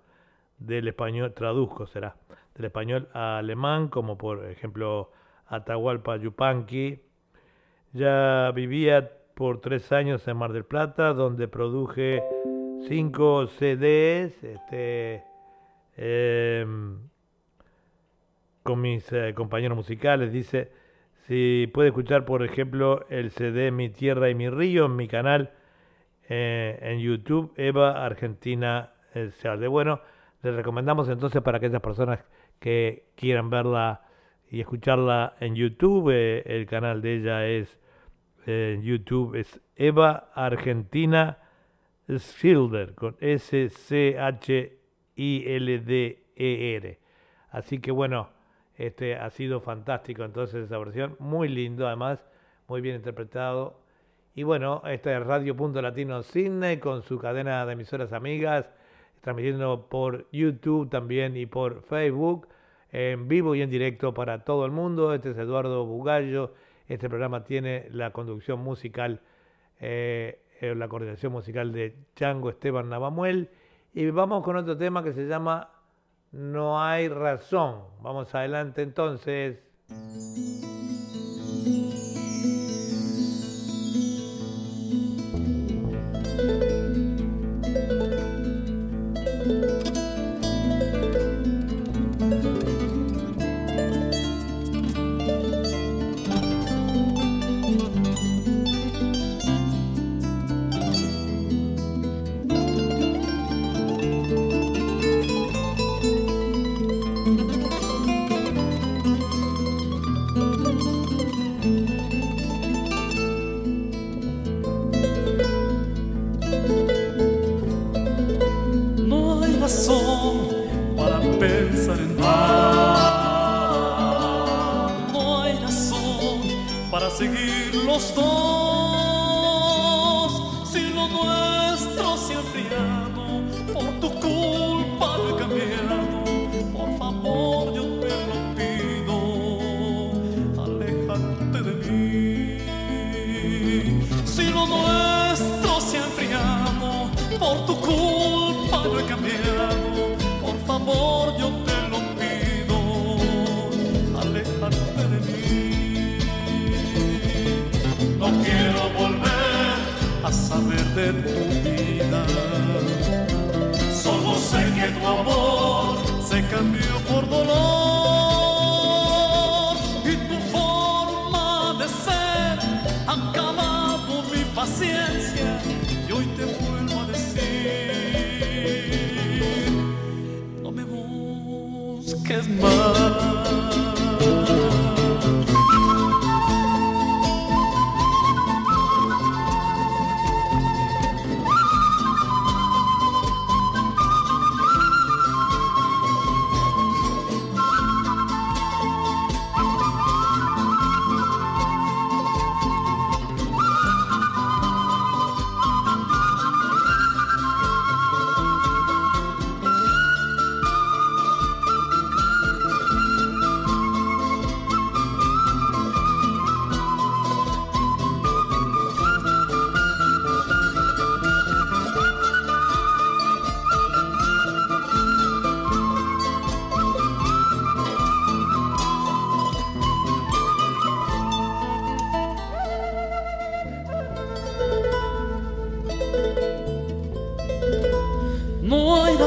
del 0.58 0.88
español, 0.88 1.32
traduzco 1.32 1.86
será, 1.86 2.16
del 2.54 2.66
español 2.66 3.08
a 3.14 3.38
alemán, 3.38 3.88
como 3.88 4.18
por 4.18 4.44
ejemplo 4.50 5.10
Atahualpa 5.46 6.16
Yupanqui. 6.18 7.00
Ya 7.94 8.52
vivía 8.54 9.10
por 9.34 9.60
tres 9.60 9.90
años 9.92 10.28
en 10.28 10.36
Mar 10.36 10.52
del 10.52 10.64
Plata, 10.64 11.14
donde 11.14 11.48
produje 11.48 12.22
cinco 12.86 13.46
CDs, 13.46 14.44
este, 14.44 15.24
em, 15.96 16.98
con 18.62 18.80
mis 18.82 19.10
eh, 19.12 19.32
compañeros 19.34 19.76
musicales. 19.76 20.32
Dice, 20.32 20.70
si 21.26 21.70
puede 21.72 21.88
escuchar, 21.88 22.26
por 22.26 22.42
ejemplo, 22.42 23.06
el 23.08 23.30
CD 23.30 23.70
Mi 23.70 23.88
Tierra 23.88 24.28
y 24.28 24.34
Mi 24.34 24.50
Río 24.50 24.86
en 24.86 24.96
mi 24.96 25.08
canal 25.08 25.52
eh, 26.28 26.78
en 26.82 27.00
YouTube, 27.00 27.52
Eva 27.56 28.04
Argentina 28.04 28.92
eh, 29.14 29.30
Bueno, 29.68 30.00
les 30.42 30.54
recomendamos 30.54 31.08
entonces 31.08 31.42
para 31.42 31.58
aquellas 31.58 31.80
personas 31.80 32.24
que 32.60 33.10
quieran 33.16 33.50
verla 33.50 34.02
y 34.50 34.60
escucharla 34.60 35.34
en 35.40 35.54
YouTube, 35.54 36.10
eh, 36.10 36.42
el 36.46 36.66
canal 36.66 37.02
de 37.02 37.16
ella 37.16 37.46
es 37.46 37.78
eh, 38.46 38.74
en 38.76 38.82
YouTube, 38.82 39.34
es 39.34 39.60
Eva 39.76 40.30
Argentina 40.34 41.38
Schilder, 42.08 42.94
con 42.94 43.16
S-C-H-I-L-D-E-R. 43.20 43.78
Así 47.50 47.78
que 47.80 47.90
bueno, 47.90 48.30
este 48.76 49.16
ha 49.16 49.28
sido 49.30 49.60
fantástico 49.60 50.24
entonces 50.24 50.64
esa 50.64 50.78
versión, 50.78 51.16
muy 51.18 51.48
lindo 51.48 51.86
además, 51.86 52.24
muy 52.68 52.80
bien 52.80 52.96
interpretado. 52.96 53.80
Y 54.38 54.44
bueno, 54.44 54.82
esta 54.86 55.18
es 55.18 55.26
Radio 55.26 55.56
Punto 55.56 55.82
Latino 55.82 56.22
Sydney 56.22 56.76
con 56.76 57.02
su 57.02 57.18
cadena 57.18 57.66
de 57.66 57.72
emisoras 57.72 58.12
amigas, 58.12 58.70
transmitiendo 59.20 59.88
por 59.88 60.30
YouTube 60.30 60.88
también 60.88 61.36
y 61.36 61.46
por 61.46 61.82
Facebook, 61.82 62.46
en 62.92 63.26
vivo 63.26 63.56
y 63.56 63.62
en 63.62 63.70
directo 63.70 64.14
para 64.14 64.44
todo 64.44 64.64
el 64.64 64.70
mundo. 64.70 65.12
Este 65.12 65.30
es 65.30 65.38
Eduardo 65.38 65.84
Bugallo. 65.86 66.54
Este 66.86 67.08
programa 67.08 67.42
tiene 67.42 67.88
la 67.90 68.12
conducción 68.12 68.60
musical, 68.60 69.22
eh, 69.80 70.40
eh, 70.60 70.72
la 70.76 70.86
coordinación 70.86 71.32
musical 71.32 71.72
de 71.72 71.96
Chango 72.14 72.50
Esteban 72.50 72.88
Navamuel. 72.88 73.50
Y 73.92 74.08
vamos 74.10 74.44
con 74.44 74.54
otro 74.54 74.78
tema 74.78 75.02
que 75.02 75.14
se 75.14 75.26
llama 75.26 75.72
No 76.30 76.80
hay 76.80 77.08
razón. 77.08 77.80
Vamos 78.02 78.32
adelante 78.36 78.82
entonces. 78.82 79.58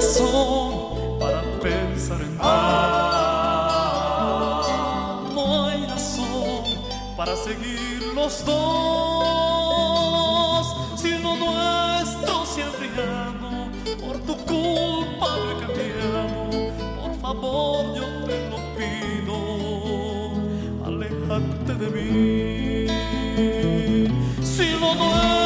Razón 0.01 1.19
para 1.19 1.41
pensar 1.61 2.19
en 2.21 2.37
ti. 2.37 2.43
No 5.35 5.65
hay 5.65 5.85
razón 5.85 6.63
para 7.15 7.35
seguir 7.35 8.01
los 8.15 8.43
dos. 8.43 9.85
Si 10.99 11.11
lo 11.19 11.35
nuestro 11.35 12.45
se 12.45 12.63
ha 12.63 12.65
enfriado, 12.65 13.69
por 14.03 14.17
tu 14.21 14.35
culpa 14.37 15.37
lo 15.37 15.51
he 15.51 15.55
cambiado. 15.65 16.49
Por 17.01 17.13
favor, 17.21 17.79
yo 17.95 18.05
te 18.25 18.37
lo 18.49 18.57
pido, 18.77 19.37
aléjate 20.83 21.73
de 21.81 21.87
mí. 21.95 22.87
Si 24.43 24.67
lo 24.79 24.95
nuestro 24.95 25.40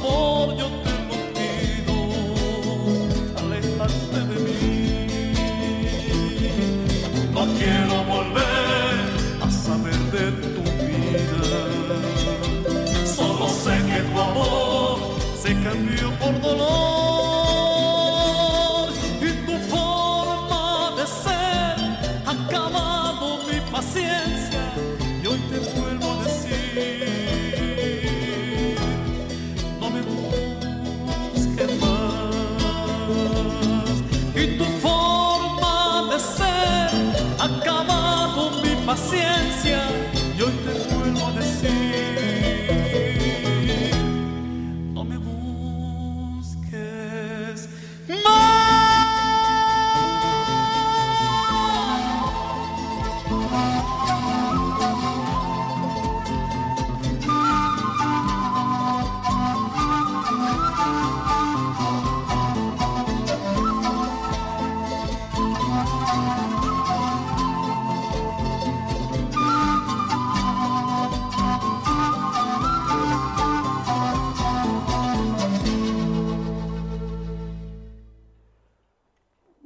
Por 0.00 0.39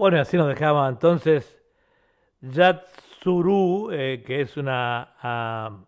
Bueno, 0.05 0.21
así 0.21 0.37
nos 0.37 0.49
dejaba 0.49 0.87
entonces 0.87 1.59
Yatsuru, 2.43 3.91
eh, 3.91 4.23
que 4.23 4.43
es 4.43 4.59
una, 4.59 5.15
ah, 5.23 5.79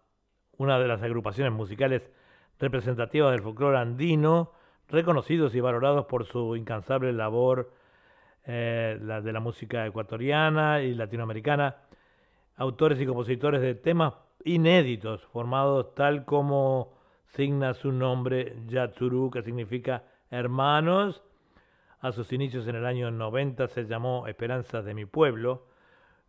una 0.57 0.79
de 0.79 0.88
las 0.88 1.02
agrupaciones 1.02 1.52
musicales 1.52 2.11
representativas 2.59 3.33
del 3.33 3.42
folclore 3.42 3.76
andino, 3.76 4.52
reconocidos 4.88 5.55
y 5.55 5.61
valorados 5.61 6.07
por 6.07 6.24
su 6.24 6.57
incansable 6.57 7.12
labor 7.12 7.70
eh, 8.46 8.98
de 8.98 9.33
la 9.35 9.40
música 9.40 9.85
ecuatoriana 9.87 10.81
y 10.81 10.94
latinoamericana, 10.94 11.76
autores 12.57 12.98
y 12.98 13.05
compositores 13.05 13.61
de 13.61 13.74
temas 13.74 14.14
inéditos, 14.46 15.26
formados 15.26 15.94
tal 15.94 16.24
como 16.24 16.94
signa 17.26 17.74
su 17.74 17.92
nombre 17.92 18.57
Yatsuru, 18.66 19.31
que 19.31 19.42
significa 19.42 20.05
hermanos, 20.31 21.22
a 22.07 22.12
sus 22.12 22.33
inicios 22.33 22.69
en 22.69 22.77
el 22.77 22.87
año 22.87 23.11
90 23.11 23.66
se 23.66 23.85
llamó 23.85 24.29
Esperanzas 24.29 24.85
de 24.85 24.95
mi 24.95 25.07
pueblo. 25.07 25.66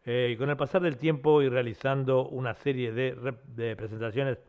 eh, 0.06 0.32
y 0.32 0.38
con 0.38 0.50
el 0.50 0.58
pasar 0.58 0.82
del 0.82 0.98
tiempo 0.98 1.42
y 1.44 1.50
realizando 1.50 2.28
una 2.28 2.56
serie 2.56 2.92
de, 2.92 3.76
presentaciones 3.76 4.40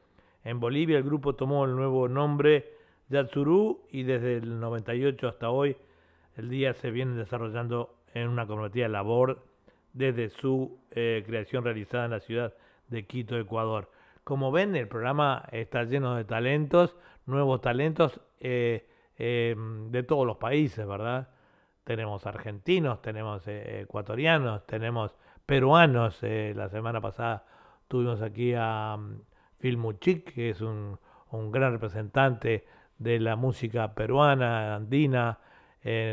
en 0.45 0.59
Bolivia, 0.59 0.97
el 0.97 1.05
grupo 1.05 1.35
tomó 1.35 1.67
el 1.67 1.77
nuevo 1.77 2.09
nombre 2.09 2.73
Yatsuru 3.11 3.83
y 3.91 4.05
desde 4.05 4.37
el 4.37 4.59
98 4.59 5.29
hasta 5.29 5.51
hoy 5.51 5.77
el 6.37 6.49
día 6.49 6.73
se 6.73 6.91
viene 6.91 7.14
desarrollando 7.14 7.95
en 8.14 8.29
una 8.29 8.47
comprometida 8.47 8.88
labor 8.88 9.45
desde 9.93 10.31
su 10.31 10.79
eh, 10.93 11.25
creación 11.27 11.62
realizada 11.62 12.07
en 12.07 12.12
la 12.12 12.21
ciudad 12.21 12.55
de 12.88 13.05
Quito, 13.07 13.37
Ecuador. 13.37 13.91
Como 14.25 14.51
ven, 14.51 14.77
el 14.77 14.88
programa 14.88 15.45
está 15.53 15.85
lleno 15.85 16.14
de 16.14 16.25
talentos, 16.25 16.97
nuevos 17.27 17.61
talentos 17.61 18.19
eh, 18.41 18.88
eh, 19.19 19.57
de 19.57 20.03
todos 20.05 20.25
los 20.27 20.37
países, 20.37 20.87
¿verdad? 20.87 21.29
Tenemos 21.83 22.27
argentinos, 22.27 23.03
tenemos 23.03 23.47
eh, 23.49 23.81
ecuatorianos, 23.83 24.65
tenemos 24.67 25.17
peruanos. 25.45 26.23
eh, 26.23 26.53
la 26.57 26.69
semana 26.69 27.01
pasada 27.01 27.45
tuvimos 27.89 28.23
aquí 28.23 28.55
a 28.57 28.97
mm, 28.97 29.21
Phil 29.59 29.77
Muchik, 29.77 30.33
que 30.35 30.51
es 30.51 30.61
un, 30.61 30.99
gran 31.51 31.73
representante 31.73 32.65
de 32.99 33.19
la 33.21 33.37
música 33.37 33.95
peruana, 33.95 34.77
andina, 34.77 35.39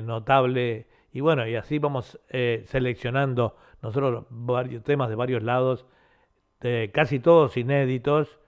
notable. 0.04 0.88
Y 1.14 1.22
bueno, 1.22 1.48
y 1.48 1.56
así 1.56 1.80
vamos 1.80 2.20
seleccionando 2.30 3.56
nosotros 3.82 4.26
varios 4.30 4.84
temas 4.84 5.10
de 5.10 5.16
varios 5.16 5.42
lados, 5.44 5.86
casi 6.92 7.20
todos 7.20 7.56
inéditos, 7.58 8.40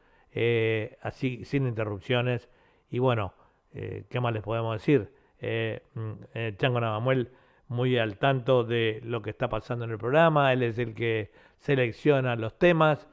así 1.02 1.46
sin 1.46 1.68
interrupciones. 1.68 2.50
Y 2.90 3.00
bueno, 3.00 3.34
eh, 3.74 4.06
¿qué 4.10 4.20
más 4.20 4.34
les 4.34 4.44
podemos 4.44 4.74
decir? 4.76 5.12
Eh, 5.40 5.82
mm, 5.94 6.12
eh, 6.34 6.56
Chango 6.58 6.80
Navamuel 6.80 7.32
muy 7.68 7.98
al 7.98 8.18
tanto 8.18 8.64
de 8.64 9.02
lo 9.04 9.22
que 9.22 9.30
está 9.30 9.50
pasando 9.50 9.86
en 9.86 9.92
el 9.92 9.98
programa, 9.98 10.54
él 10.54 10.64
es 10.64 10.80
el 10.80 10.94
que 10.94 11.32
selecciona 11.60 12.36
los 12.36 12.58
temas, 12.58 13.08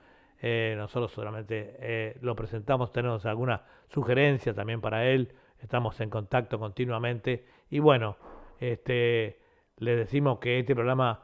Eh, 0.47 0.75
nosotros 0.77 1.11
solamente 1.11 2.19
lo 2.21 2.35
presentamos, 2.37 2.93
tenemos 2.93 3.25
alguna 3.25 3.63
sugerencia 3.89 4.53
también 4.53 4.81
para 4.83 5.07
él, 5.07 5.33
estamos 5.59 5.99
en 6.01 6.11
contacto 6.11 6.59
continuamente. 6.59 7.47
Y 7.71 7.79
bueno, 7.79 8.17
este, 8.61 9.41
le 9.79 9.97
decimos 9.97 10.41
que 10.41 10.59
este 10.59 10.75
programa 10.75 11.23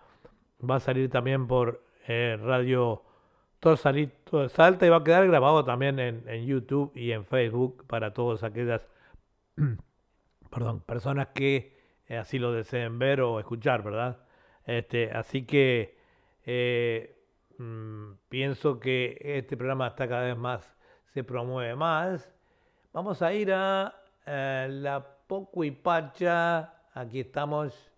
va 0.63 0.77
a 0.77 0.81
salir 0.81 1.11
también 1.11 1.47
por 1.47 1.83
Radio 2.07 3.03
Torsalito 3.61 4.49
Salta 4.49 4.87
y 4.87 4.89
va 4.89 4.97
a 4.97 5.05
quedar 5.05 5.27
grabado 5.27 5.65
también 5.65 5.99
en, 5.99 6.27
en 6.27 6.47
YouTube 6.47 6.91
y 6.95 7.13
en 7.13 7.27
Facebook 7.27 7.85
para 7.87 8.15
todas 8.15 8.43
aquellas 8.43 8.89
perdón, 10.51 10.81
personas 10.81 11.29
que 11.29 11.79
eh, 12.07 12.19
así 12.19 12.39
lo 12.39 12.53
deseen 12.53 12.99
ver 12.99 13.21
o 13.21 13.39
escuchar, 13.39 13.83
¿verdad? 13.83 14.19
Este, 14.67 15.11
así 15.13 15.45
que 15.45 15.97
eh, 16.45 17.17
mm, 17.59 18.13
pienso 18.29 18.81
que 18.81 19.19
este 19.21 19.57
programa 19.57 19.89
está 19.89 20.09
cada 20.09 20.25
vez 20.25 20.37
más, 20.37 20.77
se 21.15 21.25
promueve 21.25 21.75
más. 21.77 22.35
Vamos 22.93 23.23
a 23.23 23.33
ir 23.33 23.53
a 23.53 23.95
eh, 24.27 24.69
la 24.71 25.07
Poco 25.27 25.63
y 25.63 25.71
Pacha. 25.71 26.75
Aquí 26.93 27.21
estamos. 27.21 27.93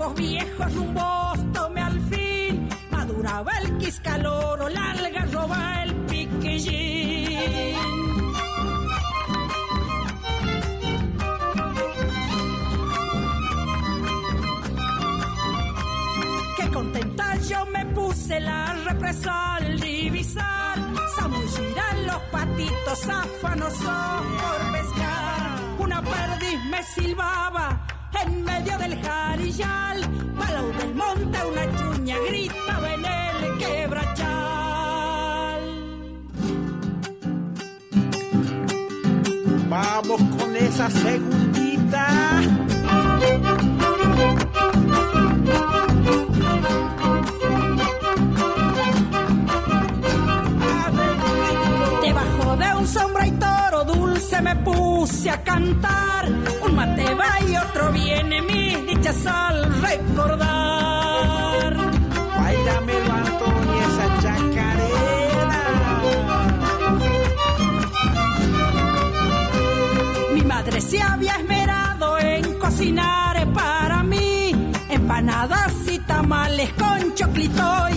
Antojos 0.00 0.14
viejos 0.14 0.74
rumbos 0.74 1.52
tomé 1.52 1.80
al 1.82 2.00
fin. 2.08 2.68
Maduraba 2.90 3.52
el 3.58 3.78
quiscaloro, 3.78 4.68
la 4.68 4.90
algarroba, 4.92 5.82
el 5.82 5.94
piquillín. 6.06 7.30
Contenta 16.72 17.36
yo 17.36 17.66
me 17.66 17.84
puse 17.86 18.40
la 18.40 18.72
represa 18.72 19.56
al 19.56 19.78
divisar. 19.80 20.78
Zamullirán 21.16 22.06
los 22.06 22.22
patitos 22.30 23.08
afanosos 23.08 24.22
por 24.40 24.72
pescar. 24.72 25.58
Una 25.78 26.00
perdiz 26.00 26.64
me 26.70 26.82
silbaba 26.84 27.99
en 28.22 28.44
medio 28.44 28.78
del 28.78 29.00
jarillal. 29.02 30.00
Palau 30.38 30.72
del 30.78 30.94
monte 30.94 31.38
una 31.50 31.64
chuña 31.76 32.16
grita 32.28 32.74
en 32.94 33.04
el 33.04 33.58
quebrachal. 33.58 34.40
Vamos 39.68 40.20
con 40.38 40.56
esa 40.56 40.90
segundita. 40.90 42.06
Dulce 54.20 54.42
me 54.42 54.56
puse 54.56 55.30
a 55.30 55.42
cantar. 55.42 56.28
Un 56.62 56.74
mate 56.74 57.14
va 57.14 57.40
y 57.48 57.56
otro 57.56 57.90
viene, 57.92 58.42
mis 58.42 58.86
dichas 58.86 59.26
al 59.26 59.64
recordar. 59.80 61.74
Báilame 62.36 62.92
Antonio 62.92 63.80
esa 63.88 64.06
chacarera. 64.22 65.62
Mi 70.34 70.42
madre 70.42 70.80
se 70.80 71.00
había 71.00 71.36
esmerado 71.36 72.18
en 72.18 72.58
cocinar 72.58 73.46
para 73.52 74.02
mí 74.02 74.70
empanadas 74.90 75.72
y 75.90 75.98
tamales 76.00 76.70
con 76.74 77.14
choclito 77.14 77.89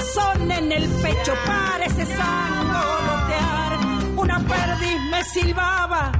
corazón 0.00 0.50
en 0.50 0.72
el 0.72 0.88
pecho 1.02 1.34
parece 1.46 2.06
sangolotear. 2.06 3.78
Una 4.16 4.38
perdiz 4.38 5.00
me 5.10 5.22
silbaba 5.24 6.10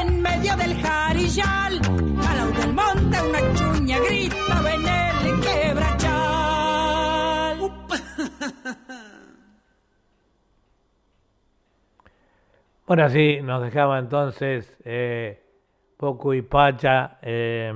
en 0.00 0.20
medio 0.20 0.56
del 0.56 0.74
jarillal. 0.82 1.80
Palau 2.20 2.52
del 2.52 2.72
monte 2.72 3.22
una 3.22 3.38
chuña 3.54 3.98
grita 4.00 4.74
en 4.74 4.86
el 4.88 5.40
quebrachal. 5.40 6.18
Bueno, 12.86 13.04
así 13.04 13.40
nos 13.42 13.62
dejaba 13.62 13.98
entonces 13.98 14.74
eh, 14.82 15.42
Poco 15.98 16.32
y 16.32 16.40
Pacha 16.40 17.18
eh, 17.20 17.70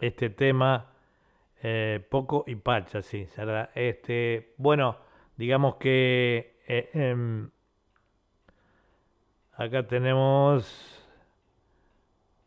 este 0.00 0.30
tema. 0.30 0.86
eh, 1.62 2.00
Poco 2.08 2.44
y 2.46 2.54
Pacha, 2.54 3.02
sí. 3.02 3.26
será 3.26 3.70
Este, 3.74 4.54
bueno, 4.56 4.96
digamos 5.36 5.76
que 5.76 6.60
eh, 6.66 6.90
em, 6.94 7.50
acá 9.56 9.86
tenemos. 9.86 10.90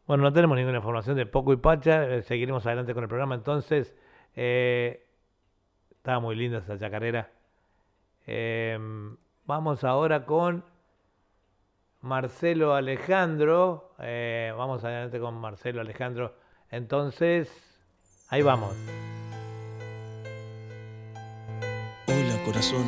Bueno, 0.06 0.24
no 0.24 0.34
tenemos 0.34 0.58
ninguna 0.58 0.78
información 0.78 1.18
de 1.18 1.26
Poco 1.26 1.54
y 1.54 1.58
Pacha. 1.58 2.06
eh, 2.06 2.22
seguiremos 2.22 2.66
adelante 2.66 2.94
con 2.94 3.04
el 3.04 3.10
programa. 3.10 3.36
Entonces, 3.36 3.94
eh, 4.36 5.06
estaba 5.92 6.20
muy 6.20 6.36
linda 6.36 6.60
esa 6.60 6.80
chacarera. 6.80 7.30
Em, 8.26 9.18
vamos 9.46 9.84
ahora 9.84 10.26
con 10.26 10.64
Marcelo 12.02 12.74
Alejandro. 12.74 13.94
vamos 13.98 14.84
adelante 14.84 15.20
con 15.20 15.36
Marcelo 15.36 15.82
Alejandro. 15.82 16.36
Entonces, 16.70 17.50
ahí 18.30 18.42
vamos. 18.42 18.76
Corazón, 22.48 22.86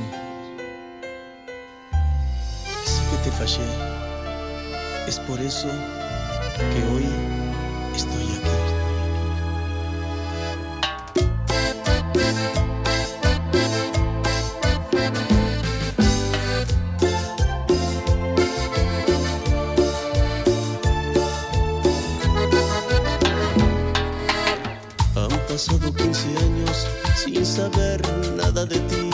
sé 2.85 3.01
que 3.11 3.17
te 3.25 3.31
fallé, 3.31 3.67
es 5.05 5.19
por 5.19 5.37
eso 5.41 5.67
que 6.71 6.81
hoy 6.93 7.09
estoy 7.93 8.23
aquí. 8.37 8.57
Han 25.15 25.39
pasado 25.49 25.93
15 25.93 26.37
años 26.37 26.87
sin 27.17 27.45
saber 27.45 28.01
nada 28.37 28.65
de 28.65 28.79
ti. 28.79 29.08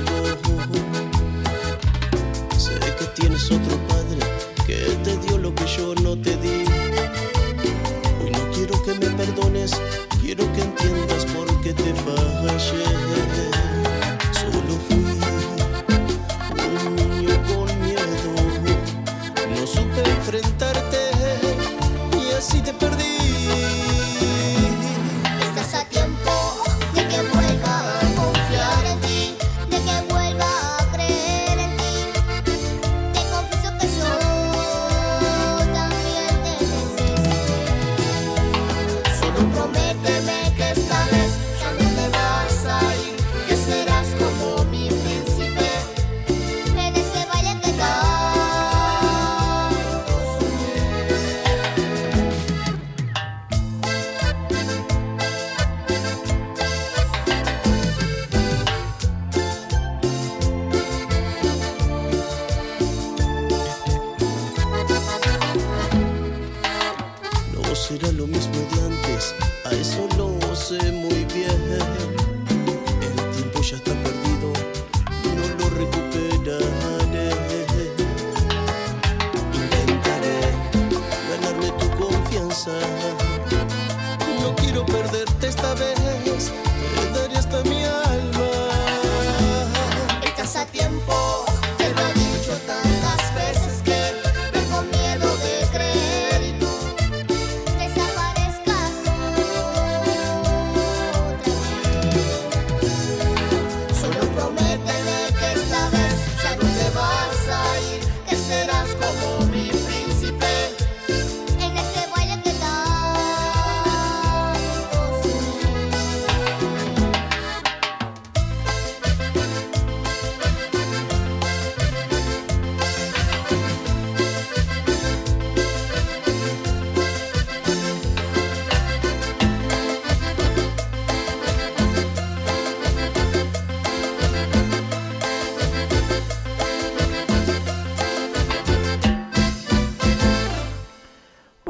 Sé 2.58 2.78
que 2.98 3.06
tienes 3.14 3.50
otro 3.50 3.78
padre 3.88 4.18
que 4.66 4.94
te 5.04 5.16
dio 5.16 5.38
lo 5.38 5.54
que 5.54 5.64
yo 5.64 5.94
no 6.02 6.14
te 6.20 6.36
di. 6.36 6.66
Hoy 8.20 8.30
no 8.30 8.50
quiero 8.52 8.82
que 8.82 8.92
me 8.92 9.06
perdones, 9.16 9.70
quiero 10.20 10.44
que 10.52 10.60
entiendas 10.60 11.24
por 11.34 11.46
qué 11.62 11.72
te 11.72 11.94
fallé. 12.04 12.84
Solo 14.38 14.74
fui 14.88 15.18
un 16.84 16.94
niño 16.94 17.34
con 17.48 17.68
miedo, 17.86 18.32
no 19.48 19.66
supe 19.66 20.10
enfrentarte 20.10 21.10
y 22.18 22.34
así 22.34 22.60
te 22.60 22.74
perdí. 22.74 23.21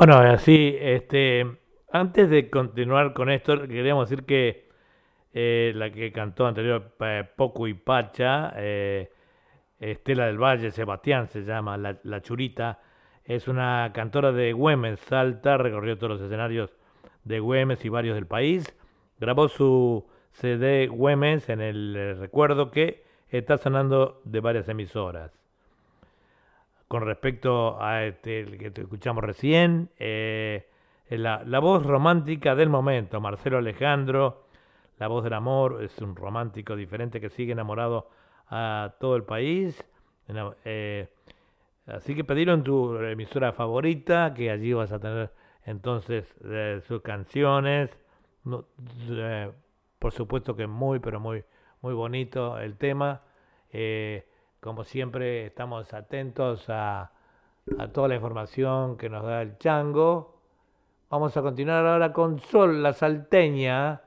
Bueno, 0.04 0.18
así, 0.18 0.76
este, 0.80 1.46
antes 1.92 2.28
de 2.28 2.50
continuar 2.50 3.12
con 3.12 3.30
esto, 3.30 3.68
queríamos 3.68 4.10
decir 4.10 4.26
que 4.26 4.68
eh, 5.32 5.70
la 5.76 5.92
que 5.92 6.10
cantó 6.10 6.44
anterior, 6.48 6.96
Poco 7.36 7.68
y 7.68 7.74
Pacha, 7.74 8.52
eh, 8.56 9.12
Estela 9.78 10.26
del 10.26 10.42
Valle, 10.42 10.72
Sebastián 10.72 11.28
se 11.28 11.44
llama, 11.44 11.76
la, 11.76 12.00
la 12.02 12.20
Churita, 12.20 12.80
es 13.24 13.46
una 13.46 13.92
cantora 13.94 14.32
de 14.32 14.52
Güemes, 14.52 14.98
Salta, 14.98 15.56
recorrió 15.56 15.96
todos 15.96 16.14
los 16.14 16.22
escenarios 16.22 16.76
de 17.22 17.38
Güemes 17.38 17.84
y 17.84 17.88
varios 17.88 18.16
del 18.16 18.26
país, 18.26 18.76
grabó 19.20 19.46
su 19.46 20.08
CD 20.32 20.88
Güemes 20.88 21.48
en 21.48 21.60
el 21.60 21.94
eh, 21.96 22.14
recuerdo 22.14 22.72
que 22.72 23.04
está 23.28 23.56
sonando 23.56 24.20
de 24.24 24.40
varias 24.40 24.68
emisoras 24.68 25.41
con 26.92 27.06
respecto 27.06 27.82
a 27.82 28.04
este 28.04 28.40
el 28.40 28.58
que 28.58 28.70
te 28.70 28.82
escuchamos 28.82 29.24
recién, 29.24 29.88
eh, 29.98 30.68
la, 31.08 31.42
la 31.42 31.58
voz 31.58 31.86
romántica 31.86 32.54
del 32.54 32.68
momento, 32.68 33.18
Marcelo 33.18 33.56
Alejandro, 33.56 34.44
la 34.98 35.08
voz 35.08 35.24
del 35.24 35.32
amor, 35.32 35.82
es 35.82 35.98
un 36.02 36.14
romántico 36.14 36.76
diferente 36.76 37.18
que 37.18 37.30
sigue 37.30 37.52
enamorado 37.52 38.10
a 38.48 38.92
todo 39.00 39.16
el 39.16 39.24
país. 39.24 39.82
Eh, 40.66 41.08
así 41.86 42.14
que 42.14 42.24
pedilo 42.24 42.52
en 42.52 42.62
tu 42.62 42.94
emisora 42.98 43.54
favorita, 43.54 44.34
que 44.34 44.50
allí 44.50 44.74
vas 44.74 44.92
a 44.92 45.00
tener 45.00 45.32
entonces 45.64 46.26
eh, 46.44 46.82
sus 46.86 47.00
canciones. 47.00 47.88
Por 49.98 50.12
supuesto 50.12 50.54
que 50.54 50.66
muy, 50.66 50.98
pero 50.98 51.20
muy, 51.20 51.42
muy 51.80 51.94
bonito 51.94 52.58
el 52.58 52.76
tema. 52.76 53.22
Como 54.62 54.84
siempre, 54.84 55.46
estamos 55.46 55.92
atentos 55.92 56.66
a, 56.68 57.10
toda 57.92 58.06
la 58.06 58.14
información 58.14 58.96
que 58.96 59.08
nos 59.08 59.24
da 59.24 59.42
el 59.42 59.58
chango. 59.58 60.40
Vamos 61.10 61.36
a 61.36 61.42
continuar 61.42 61.84
ahora 61.84 62.12
con 62.12 62.38
Sol, 62.38 62.80
la 62.80 62.92
salteña, 62.92 64.02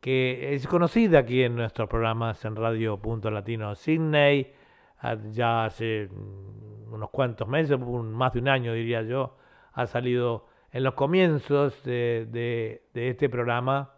que 0.00 0.52
es 0.54 0.66
conocida 0.66 1.20
aquí 1.20 1.44
en 1.44 1.54
nuestros 1.54 1.88
programas 1.88 2.44
en 2.44 2.56
Radio 2.56 2.96
Punto 3.00 3.30
Latino 3.30 3.76
Sydney, 3.76 4.52
ah, 4.98 5.16
ya 5.30 5.66
hace 5.66 6.08
mm, 6.10 6.92
unos 6.94 7.10
cuantos 7.10 7.46
meses, 7.46 7.78
más 7.78 8.32
de 8.32 8.40
un 8.40 8.48
año 8.48 8.72
diría 8.72 9.02
yo, 9.02 9.36
ha 9.74 9.86
salido 9.86 10.48
en 10.72 10.82
los 10.82 10.94
comienzos 10.94 11.84
de 11.84 12.82
este 12.94 13.28
programa, 13.28 13.92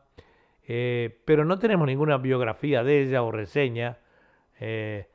eh, 0.68 1.22
pero 1.24 1.46
no 1.46 1.58
tenemos 1.58 1.86
ninguna 1.86 2.18
biografía 2.18 2.84
de 2.84 3.00
ella 3.02 3.22
o 3.22 3.32
reseña. 3.32 3.96
Eh, 4.60 5.08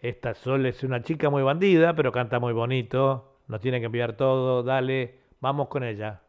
esta 0.00 0.34
Sol 0.34 0.66
es 0.66 0.84
una 0.84 1.02
chica 1.02 1.30
muy 1.30 1.42
bandida, 1.42 1.94
pero 1.94 2.12
canta 2.12 2.38
muy 2.40 2.52
bonito. 2.52 3.38
Nos 3.48 3.60
tiene 3.60 3.80
que 3.80 3.86
enviar 3.86 4.16
todo. 4.16 4.62
Dale, 4.62 5.20
vamos 5.40 5.68
con 5.68 5.82
ella. 5.84 6.22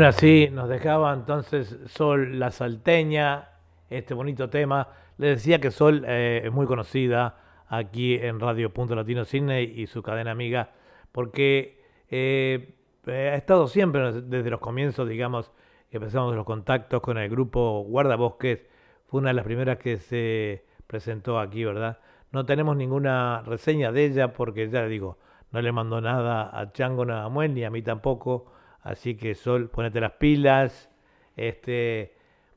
Bueno, 0.00 0.08
así 0.16 0.48
nos 0.50 0.70
dejaba 0.70 1.12
entonces 1.12 1.78
Sol 1.88 2.38
la 2.38 2.50
Salteña, 2.50 3.50
este 3.90 4.14
bonito 4.14 4.48
tema. 4.48 4.88
Les 5.18 5.36
decía 5.36 5.60
que 5.60 5.70
Sol 5.70 6.06
eh, 6.08 6.40
es 6.42 6.50
muy 6.50 6.64
conocida 6.64 7.36
aquí 7.68 8.14
en 8.14 8.40
Radio 8.40 8.72
Punto 8.72 8.94
Latino 8.94 9.26
Sydney 9.26 9.78
y 9.78 9.86
su 9.88 10.02
cadena 10.02 10.30
amiga, 10.30 10.70
porque 11.12 11.84
eh, 12.08 12.76
eh, 13.06 13.30
ha 13.30 13.36
estado 13.36 13.68
siempre 13.68 14.22
desde 14.22 14.48
los 14.48 14.60
comienzos, 14.60 15.06
digamos, 15.06 15.52
que 15.90 15.98
empezamos 15.98 16.34
los 16.34 16.46
contactos 16.46 17.02
con 17.02 17.18
el 17.18 17.28
grupo 17.28 17.82
Guardabosques. 17.82 18.60
Fue 19.06 19.20
una 19.20 19.28
de 19.28 19.34
las 19.34 19.44
primeras 19.44 19.76
que 19.76 19.98
se 19.98 20.64
presentó 20.86 21.38
aquí, 21.38 21.62
¿verdad? 21.62 21.98
No 22.32 22.46
tenemos 22.46 22.74
ninguna 22.74 23.42
reseña 23.42 23.92
de 23.92 24.06
ella 24.06 24.32
porque 24.32 24.70
ya 24.70 24.86
digo, 24.86 25.18
no 25.52 25.60
le 25.60 25.72
mandó 25.72 26.00
nada 26.00 26.58
a 26.58 26.72
Chango 26.72 27.04
Nagamuel 27.04 27.52
ni 27.52 27.64
a 27.64 27.70
mí 27.70 27.82
tampoco. 27.82 28.50
Así 28.82 29.16
que 29.16 29.34
Sol, 29.34 29.68
ponete 29.68 30.00
las 30.00 30.12
pilas. 30.12 30.88
Este, 31.36 32.14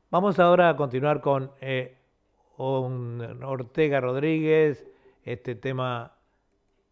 vamos 0.10 0.40
ahora 0.40 0.70
a 0.70 0.76
continuar 0.76 1.22
con 1.22 1.52
eh, 1.62 1.98
Ortega 2.58 4.00
Rodríguez, 4.00 4.86
este 5.24 5.56
tema 5.56 6.14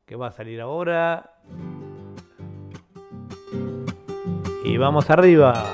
que 0.05 0.15
va 0.15 0.27
a 0.27 0.31
salir 0.31 0.59
ahora. 0.59 1.35
Y 4.63 4.77
vamos 4.77 5.09
arriba. 5.09 5.65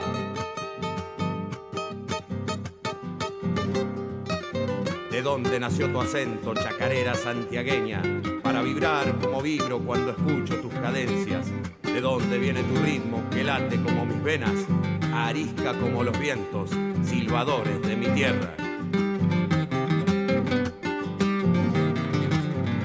¿De 5.11 5.21
dónde 5.23 5.59
nació 5.59 5.91
tu 5.91 5.99
acento, 5.99 6.53
chacarera 6.53 7.15
santiagueña? 7.15 8.01
Para 8.43 8.61
vibrar 8.61 9.17
como 9.19 9.41
vibro 9.41 9.79
cuando 9.79 10.11
escucho 10.11 10.61
tus 10.61 10.73
cadencias. 10.73 11.51
¿De 11.97 12.01
dónde 12.01 12.37
viene 12.37 12.61
tu 12.61 12.75
ritmo 12.83 13.27
que 13.31 13.43
late 13.43 13.81
como 13.81 14.05
mis 14.05 14.21
venas? 14.21 14.53
Arisca 15.11 15.73
como 15.73 16.03
los 16.03 16.15
vientos, 16.19 16.69
silbadores 17.03 17.81
de 17.81 17.95
mi 17.95 18.05
tierra. 18.09 18.53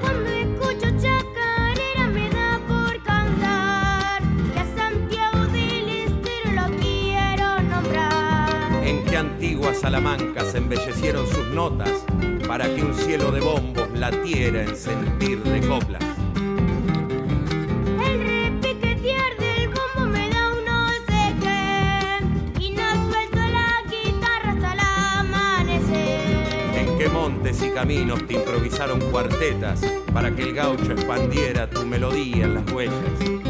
Cuando 0.01 0.29
escucho 0.31 0.87
chacarera 0.99 2.07
me 2.11 2.27
da 2.31 2.59
por 2.67 3.03
cantar 3.03 4.23
y 4.55 4.57
a 4.57 4.65
Santiago 4.75 5.45
del 5.45 5.89
Estero 5.89 6.51
lo 6.55 6.75
quiero 6.79 7.61
nombrar. 7.69 8.83
En 8.83 9.05
qué 9.05 9.17
antigua 9.17 9.75
Salamanca 9.75 10.43
se 10.43 10.57
embellecieron 10.57 11.27
sus 11.27 11.45
notas 11.49 12.03
para 12.47 12.65
que 12.65 12.81
un 12.81 12.95
cielo 12.95 13.31
de 13.31 13.41
bombos 13.41 13.91
latiera 13.91 14.63
en 14.63 14.75
sentir 14.75 15.43
de 15.43 15.61
coplas. 15.67 16.03
Caminos 27.83 28.25
te 28.25 28.35
improvisaron 28.35 28.97
cuartetas 29.11 29.81
para 30.13 30.33
que 30.33 30.43
el 30.43 30.53
gaucho 30.53 30.93
expandiera 30.93 31.69
tu 31.69 31.85
melodía 31.85 32.45
en 32.45 32.53
las 32.53 32.71
huellas. 32.71 33.42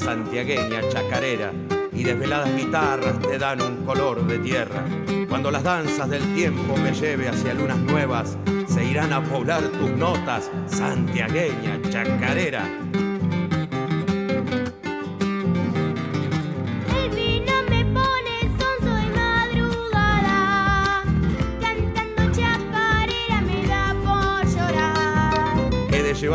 Santiagueña 0.00 0.80
chacarera, 0.88 1.52
y 1.92 2.02
desveladas 2.02 2.56
guitarras 2.56 3.20
te 3.20 3.38
dan 3.38 3.60
un 3.60 3.84
color 3.84 4.26
de 4.26 4.38
tierra. 4.38 4.84
Cuando 5.28 5.50
las 5.50 5.62
danzas 5.62 6.08
del 6.08 6.34
tiempo 6.34 6.76
me 6.76 6.92
lleve 6.92 7.28
hacia 7.28 7.54
lunas 7.54 7.78
nuevas, 7.78 8.36
se 8.66 8.84
irán 8.84 9.12
a 9.12 9.22
poblar 9.22 9.62
tus 9.62 9.90
notas, 9.90 10.50
santiagueña 10.66 11.80
chacarera. 11.90 12.64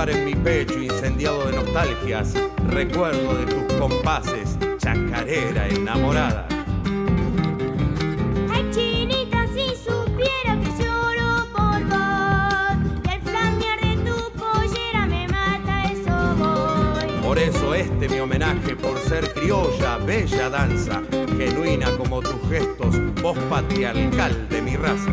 En 0.10 0.26
mi 0.26 0.36
pecho 0.36 0.80
incendiado 0.80 1.46
de 1.48 1.54
nostalgias, 1.54 2.34
recuerdo 2.68 3.36
de 3.36 3.46
tus 3.46 3.74
compases, 3.80 4.58
chacarera 4.78 5.68
enamorada. 5.68 6.48
Ay, 8.52 8.70
chinita, 8.72 9.48
si 9.48 9.70
supiera 9.76 10.60
que 10.62 10.84
lloro 10.84 11.46
por 11.52 11.84
vos, 11.86 12.78
y 13.04 13.10
al 13.10 13.22
flamear 13.22 13.80
de 13.82 13.98
tu 14.04 14.32
pollera 14.38 15.06
me 15.08 15.28
mata 15.28 15.84
eso 15.92 16.36
voy. 16.38 17.22
Por 17.24 17.40
eso 17.40 17.74
este 17.74 18.08
mi 18.10 18.20
homenaje 18.20 18.76
por 18.76 19.00
ser 19.00 19.34
criolla, 19.34 19.98
bella 19.98 20.50
danza, 20.50 21.02
genuina 21.38 21.90
como 21.98 22.22
tus 22.22 22.50
gestos, 22.50 22.96
voz 23.22 23.38
patriarcal 23.50 24.50
de 24.50 24.62
mi 24.62 24.76
raza. 24.76 25.12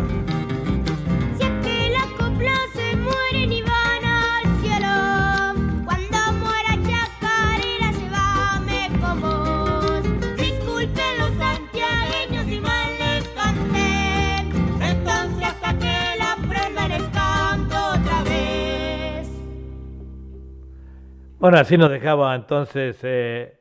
Bueno, 21.42 21.58
así 21.58 21.76
nos 21.76 21.90
dejaba 21.90 22.36
entonces. 22.36 23.00
eh, 23.02 23.58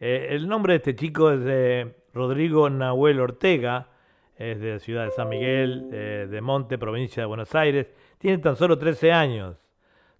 eh, 0.00 0.26
el 0.30 0.48
nombre 0.48 0.72
de 0.72 0.76
este 0.78 0.96
chico 0.96 1.30
es 1.30 1.42
eh, 1.44 1.94
Rodrigo 2.12 2.68
Nahuel 2.68 3.20
Ortega, 3.20 3.86
es 4.36 4.58
de 4.58 4.72
la 4.72 4.78
ciudad 4.80 5.04
de 5.04 5.12
San 5.12 5.28
Miguel, 5.28 5.90
eh, 5.92 6.26
de 6.28 6.40
Monte, 6.40 6.76
provincia 6.76 7.22
de 7.22 7.28
Buenos 7.28 7.54
Aires. 7.54 7.86
Tiene 8.18 8.38
tan 8.38 8.56
solo 8.56 8.78
13 8.78 9.12
años. 9.12 9.56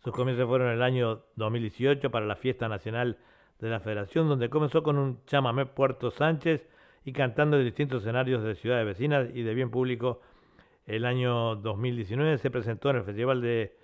Sus 0.04 0.12
comienzos 0.12 0.46
fueron 0.46 0.68
en 0.68 0.74
el 0.74 0.82
año 0.84 1.24
2018 1.34 2.12
para 2.12 2.26
la 2.26 2.36
Fiesta 2.36 2.68
Nacional 2.68 3.18
de 3.58 3.70
la 3.70 3.80
Federación, 3.80 4.28
donde 4.28 4.48
comenzó 4.48 4.84
con 4.84 4.96
un 4.96 5.18
chamamé 5.26 5.66
Puerto 5.66 6.12
Sánchez 6.12 6.64
y 7.04 7.12
cantando 7.12 7.58
en 7.58 7.64
distintos 7.64 8.02
escenarios 8.02 8.44
de 8.44 8.54
ciudades 8.54 8.86
vecinas 8.86 9.26
y 9.34 9.42
de 9.42 9.52
bien 9.52 9.72
público. 9.72 10.20
El 10.86 11.06
año 11.06 11.56
2019 11.56 12.38
se 12.38 12.52
presentó 12.52 12.90
en 12.90 12.96
el 12.98 13.02
Festival 13.02 13.42
de, 13.42 13.74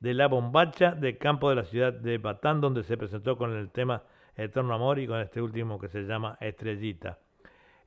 de 0.00 0.14
la 0.14 0.28
Bombacha 0.28 0.92
de 0.92 1.18
Campo 1.18 1.50
de 1.50 1.56
la 1.56 1.64
ciudad 1.64 1.92
de 1.92 2.18
Batán, 2.18 2.60
donde 2.60 2.82
se 2.84 2.96
presentó 2.96 3.36
con 3.36 3.56
el 3.56 3.70
tema 3.70 4.02
Eterno 4.36 4.74
Amor 4.74 4.98
y 4.98 5.06
con 5.06 5.20
este 5.20 5.42
último 5.42 5.78
que 5.78 5.88
se 5.88 6.02
llama 6.02 6.36
Estrellita. 6.40 7.18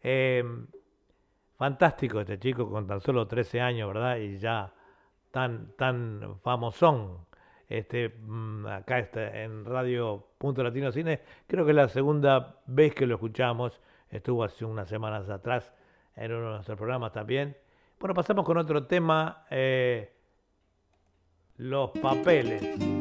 Eh, 0.04 0.44
fantástico 1.58 2.20
este 2.20 2.40
chico 2.40 2.70
con 2.70 2.88
tan 2.88 3.02
solo 3.02 3.28
13 3.28 3.62
años, 3.62 3.88
¿verdad? 3.88 4.18
Y 4.18 4.38
ya 4.38 4.74
tan, 5.32 5.74
tan 5.78 6.40
famosón. 6.42 7.26
Este, 7.70 8.10
mm, 8.10 8.66
acá 8.68 9.00
en 9.14 9.64
Radio 9.64 10.28
Punto 10.38 10.62
Latino 10.62 10.92
Cine. 10.92 11.22
Creo 11.48 11.64
que 11.64 11.72
es 11.72 11.76
la 11.76 11.88
segunda 11.88 12.58
vez 12.66 12.94
que 12.94 13.06
lo 13.06 13.16
escuchamos. 13.16 13.80
Estuvo 14.10 14.44
hace 14.44 14.66
unas 14.66 14.90
semanas 14.90 15.30
atrás 15.30 15.72
en 16.18 16.34
uno 16.34 16.48
de 16.48 16.52
nuestros 16.56 16.78
programas 16.78 17.14
también. 17.14 17.56
Bueno, 17.98 18.14
pasamos 18.14 18.44
con 18.46 18.58
otro 18.58 18.86
tema. 18.88 19.46
eh, 19.50 20.12
los 21.62 21.92
papeles. 21.92 23.01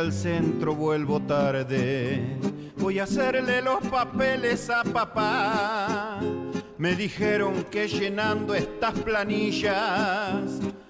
Al 0.00 0.12
centro, 0.12 0.74
vuelvo 0.74 1.20
tarde. 1.20 2.38
Voy 2.78 2.98
a 2.98 3.04
hacerle 3.04 3.60
los 3.60 3.80
papeles 3.88 4.70
a 4.70 4.82
papá. 4.82 6.20
Me 6.78 6.94
dijeron 6.94 7.64
que 7.70 7.86
llenando 7.86 8.54
estas 8.54 8.94
planillas 9.00 10.42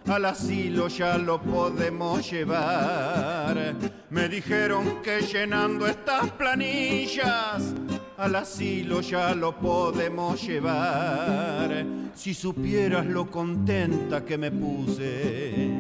al 0.07 0.25
asilo 0.25 0.87
ya 0.87 1.19
lo 1.19 1.43
podemos 1.43 2.31
llevar. 2.31 3.75
Me 4.11 4.29
dijeron 4.29 5.03
que 5.03 5.23
llenando 5.23 5.89
estas 5.89 6.31
planillas 6.31 7.75
al 8.17 8.37
asilo 8.37 9.01
ya 9.01 9.35
lo 9.35 9.57
podemos 9.59 10.41
llevar. 10.41 11.85
Si 12.15 12.33
supieras 12.33 13.07
lo 13.07 13.29
contenta 13.29 14.25
que 14.25 14.39
me 14.39 14.53
puse, 14.53 15.80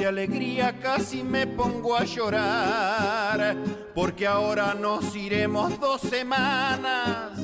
de 0.00 0.06
alegría 0.06 0.78
casi 0.80 1.22
me 1.22 1.46
pongo 1.46 1.94
a 1.94 2.04
llorar, 2.04 3.54
porque 3.94 4.26
ahora 4.26 4.72
nos 4.72 5.14
iremos 5.14 5.78
dos 5.78 6.00
semanas. 6.00 7.38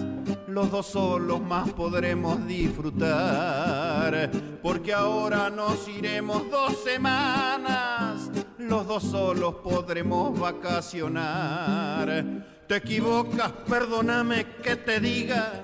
Los 0.48 0.70
dos 0.70 0.86
solos 0.86 1.42
más 1.42 1.70
podremos 1.74 2.46
disfrutar, 2.46 4.30
porque 4.62 4.94
ahora 4.94 5.50
nos 5.50 5.86
iremos 5.86 6.50
dos 6.50 6.82
semanas. 6.82 8.30
Los 8.56 8.86
dos 8.86 9.02
solos 9.02 9.56
podremos 9.56 10.40
vacacionar. 10.40 12.24
Te 12.66 12.76
equivocas, 12.76 13.52
perdóname 13.68 14.46
que 14.62 14.76
te 14.76 14.98
diga. 14.98 15.60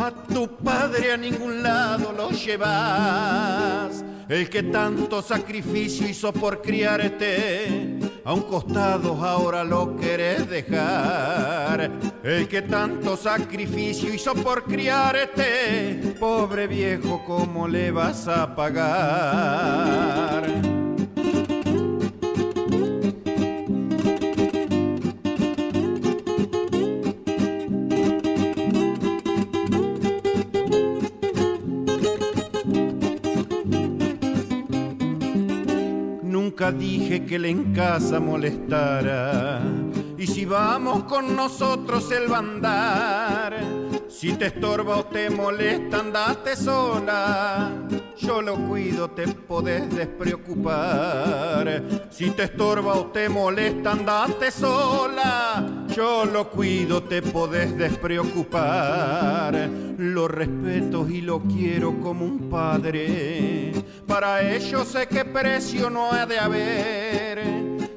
A 0.00 0.10
tu 0.10 0.48
padre 0.56 1.12
a 1.12 1.16
ningún 1.18 1.62
lado 1.62 2.10
lo 2.10 2.30
llevas. 2.30 4.02
El 4.30 4.48
que 4.48 4.62
tanto 4.62 5.20
sacrificio 5.20 6.08
hizo 6.08 6.32
por 6.32 6.62
criarte, 6.62 7.98
a 8.24 8.32
un 8.32 8.40
costado 8.44 9.22
ahora 9.22 9.62
lo 9.62 9.98
querés 9.98 10.48
dejar. 10.48 11.90
El 12.22 12.48
que 12.48 12.62
tanto 12.62 13.14
sacrificio 13.14 14.14
hizo 14.14 14.32
por 14.36 14.64
criarte, 14.64 16.14
pobre 16.18 16.66
viejo, 16.66 17.22
¿cómo 17.26 17.68
le 17.68 17.90
vas 17.90 18.26
a 18.26 18.56
pagar? 18.56 20.00
Nunca 36.60 36.76
dije 36.76 37.24
que 37.24 37.36
él 37.36 37.46
en 37.46 37.72
casa 37.72 38.20
molestara. 38.20 39.62
Y 40.18 40.26
si 40.26 40.44
vamos 40.44 41.04
con 41.04 41.34
nosotros 41.34 42.12
él 42.12 42.30
va 42.30 42.36
a 42.36 42.40
andar. 42.40 43.56
Si 44.10 44.34
te 44.34 44.48
estorba 44.48 44.98
o 44.98 45.06
te 45.06 45.30
molesta, 45.30 46.00
andate 46.00 46.54
sola. 46.56 47.72
Yo 48.18 48.42
lo 48.42 48.56
cuido, 48.56 49.08
te 49.08 49.26
podés 49.26 49.88
despreocupar. 49.94 51.82
Si 52.10 52.28
te 52.32 52.42
estorba 52.42 52.92
o 52.92 53.06
te 53.06 53.30
molesta, 53.30 53.92
andate 53.92 54.50
sola. 54.50 55.86
Yo 55.96 56.26
lo 56.26 56.50
cuido, 56.50 57.02
te 57.04 57.22
podés 57.22 57.74
despreocupar. 57.78 59.70
Lo 59.96 60.28
respeto 60.28 61.08
y 61.08 61.22
lo 61.22 61.40
quiero 61.40 61.98
como 62.00 62.26
un 62.26 62.50
padre. 62.50 63.72
Para 64.10 64.42
ello 64.42 64.84
sé 64.84 65.06
qué 65.06 65.24
precio 65.24 65.88
no 65.88 66.10
ha 66.10 66.26
de 66.26 66.36
haber. 66.36 67.38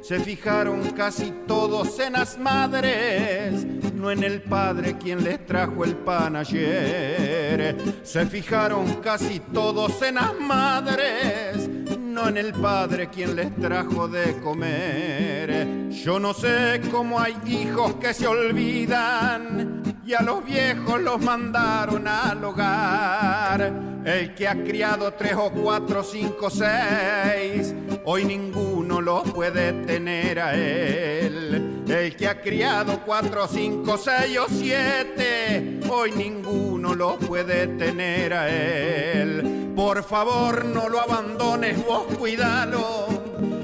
Se 0.03 0.19
fijaron 0.19 0.91
casi 0.91 1.33
todos 1.47 1.99
en 1.99 2.13
las 2.13 2.37
madres, 2.37 3.65
no 3.95 4.11
en 4.11 4.23
el 4.23 4.43
padre 4.43 4.95
quien 4.99 5.23
les 5.23 5.43
trajo 5.43 5.83
el 5.83 5.95
pan 5.95 6.35
ayer. 6.35 7.75
Se 8.03 8.27
fijaron 8.27 9.01
casi 9.01 9.39
todos 9.39 9.99
en 10.03 10.15
las 10.15 10.39
madres, 10.39 11.67
no 11.97 12.27
en 12.27 12.37
el 12.37 12.53
padre 12.53 13.09
quien 13.09 13.35
les 13.35 13.55
trajo 13.55 14.07
de 14.07 14.39
comer. 14.39 15.89
Yo 15.89 16.19
no 16.19 16.35
sé 16.35 16.79
cómo 16.91 17.19
hay 17.19 17.35
hijos 17.47 17.95
que 17.95 18.13
se 18.13 18.27
olvidan 18.27 19.81
y 20.05 20.13
a 20.13 20.21
los 20.21 20.45
viejos 20.45 21.01
los 21.01 21.19
mandaron 21.19 22.07
al 22.07 22.43
hogar. 22.43 23.92
El 24.05 24.35
que 24.35 24.47
ha 24.49 24.55
criado 24.63 25.13
tres 25.13 25.33
o 25.33 25.49
cuatro, 25.49 26.03
cinco, 26.03 26.49
seis, 26.49 27.73
hoy 28.03 28.25
ninguno 28.25 28.99
lo 28.99 29.23
puede 29.23 29.71
tener 29.85 30.41
a 30.41 30.53
él. 30.55 31.83
El 31.87 32.15
que 32.17 32.27
ha 32.27 32.41
criado 32.41 32.99
cuatro, 33.05 33.47
cinco, 33.47 33.97
seis 33.97 34.37
o 34.37 34.47
siete, 34.49 35.79
hoy 35.89 36.11
ninguno 36.11 36.93
lo 36.95 37.17
puede 37.17 37.67
tener 37.67 38.33
a 38.33 38.49
él. 38.49 39.71
Por 39.73 40.03
favor, 40.03 40.65
no 40.65 40.89
lo 40.89 40.99
abandones, 40.99 41.85
vos 41.85 42.03
cuidalo, 42.19 43.07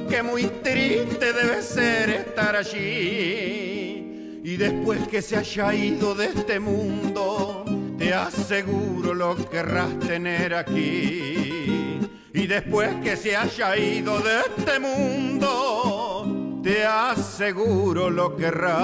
que 0.10 0.24
muy 0.24 0.44
triste 0.64 1.34
debe 1.34 1.62
ser 1.62 2.10
estar 2.12 2.56
allí. 2.56 4.40
Y 4.42 4.56
después 4.56 5.06
que 5.10 5.22
se 5.22 5.36
haya 5.36 5.74
ido 5.76 6.16
de 6.16 6.28
este 6.28 6.62
mundo, 6.62 7.66
te 8.00 8.14
aseguro 8.14 9.14
lo 9.14 9.36
querrás 9.50 10.00
tener 10.00 10.56
aquí. 10.56 12.00
Y 12.34 12.48
después 12.48 12.96
que 13.04 13.18
se 13.18 13.36
haya 13.36 13.76
ido 13.78 14.20
de 14.22 14.40
este 14.40 14.80
mundo, 14.80 16.62
te 16.64 16.86
aseguro 16.86 18.10
lo 18.10 18.38
querrás 18.38 18.80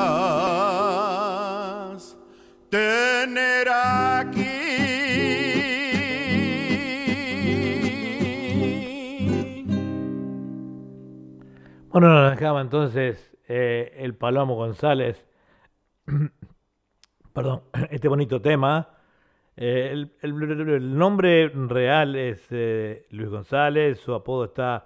tener 2.70 3.70
aquí. 3.70 4.41
Bueno, 11.89 12.09
nos 12.09 12.32
dejaba 12.32 12.59
entonces 12.59 13.38
eh, 13.47 13.93
el 13.99 14.16
Palomo 14.16 14.55
González, 14.55 15.26
perdón, 17.34 17.63
este 17.89 18.09
bonito 18.09 18.41
tema. 18.41 18.95
Eh, 19.58 20.10
el, 20.22 20.97
nombre 20.97 21.47
real 21.47 22.16
es 22.16 22.45
eh, 22.51 23.06
Luis 23.12 23.30
González, 23.30 23.99
su 23.99 24.14
apodo 24.14 24.45
está 24.45 24.86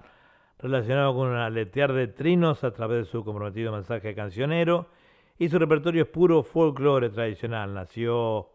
relacionado 0.59 1.15
con 1.15 1.29
un 1.29 1.37
aletear 1.37 1.93
de 1.93 2.07
trinos 2.07 2.63
a 2.63 2.71
través 2.71 3.05
de 3.05 3.11
su 3.11 3.23
comprometido 3.23 3.71
mensaje 3.71 4.13
cancionero. 4.13 4.89
Y 5.37 5.49
su 5.49 5.57
repertorio 5.57 6.03
es 6.03 6.09
puro 6.09 6.43
folclore 6.43 7.09
tradicional. 7.09 7.73
Nació 7.73 8.49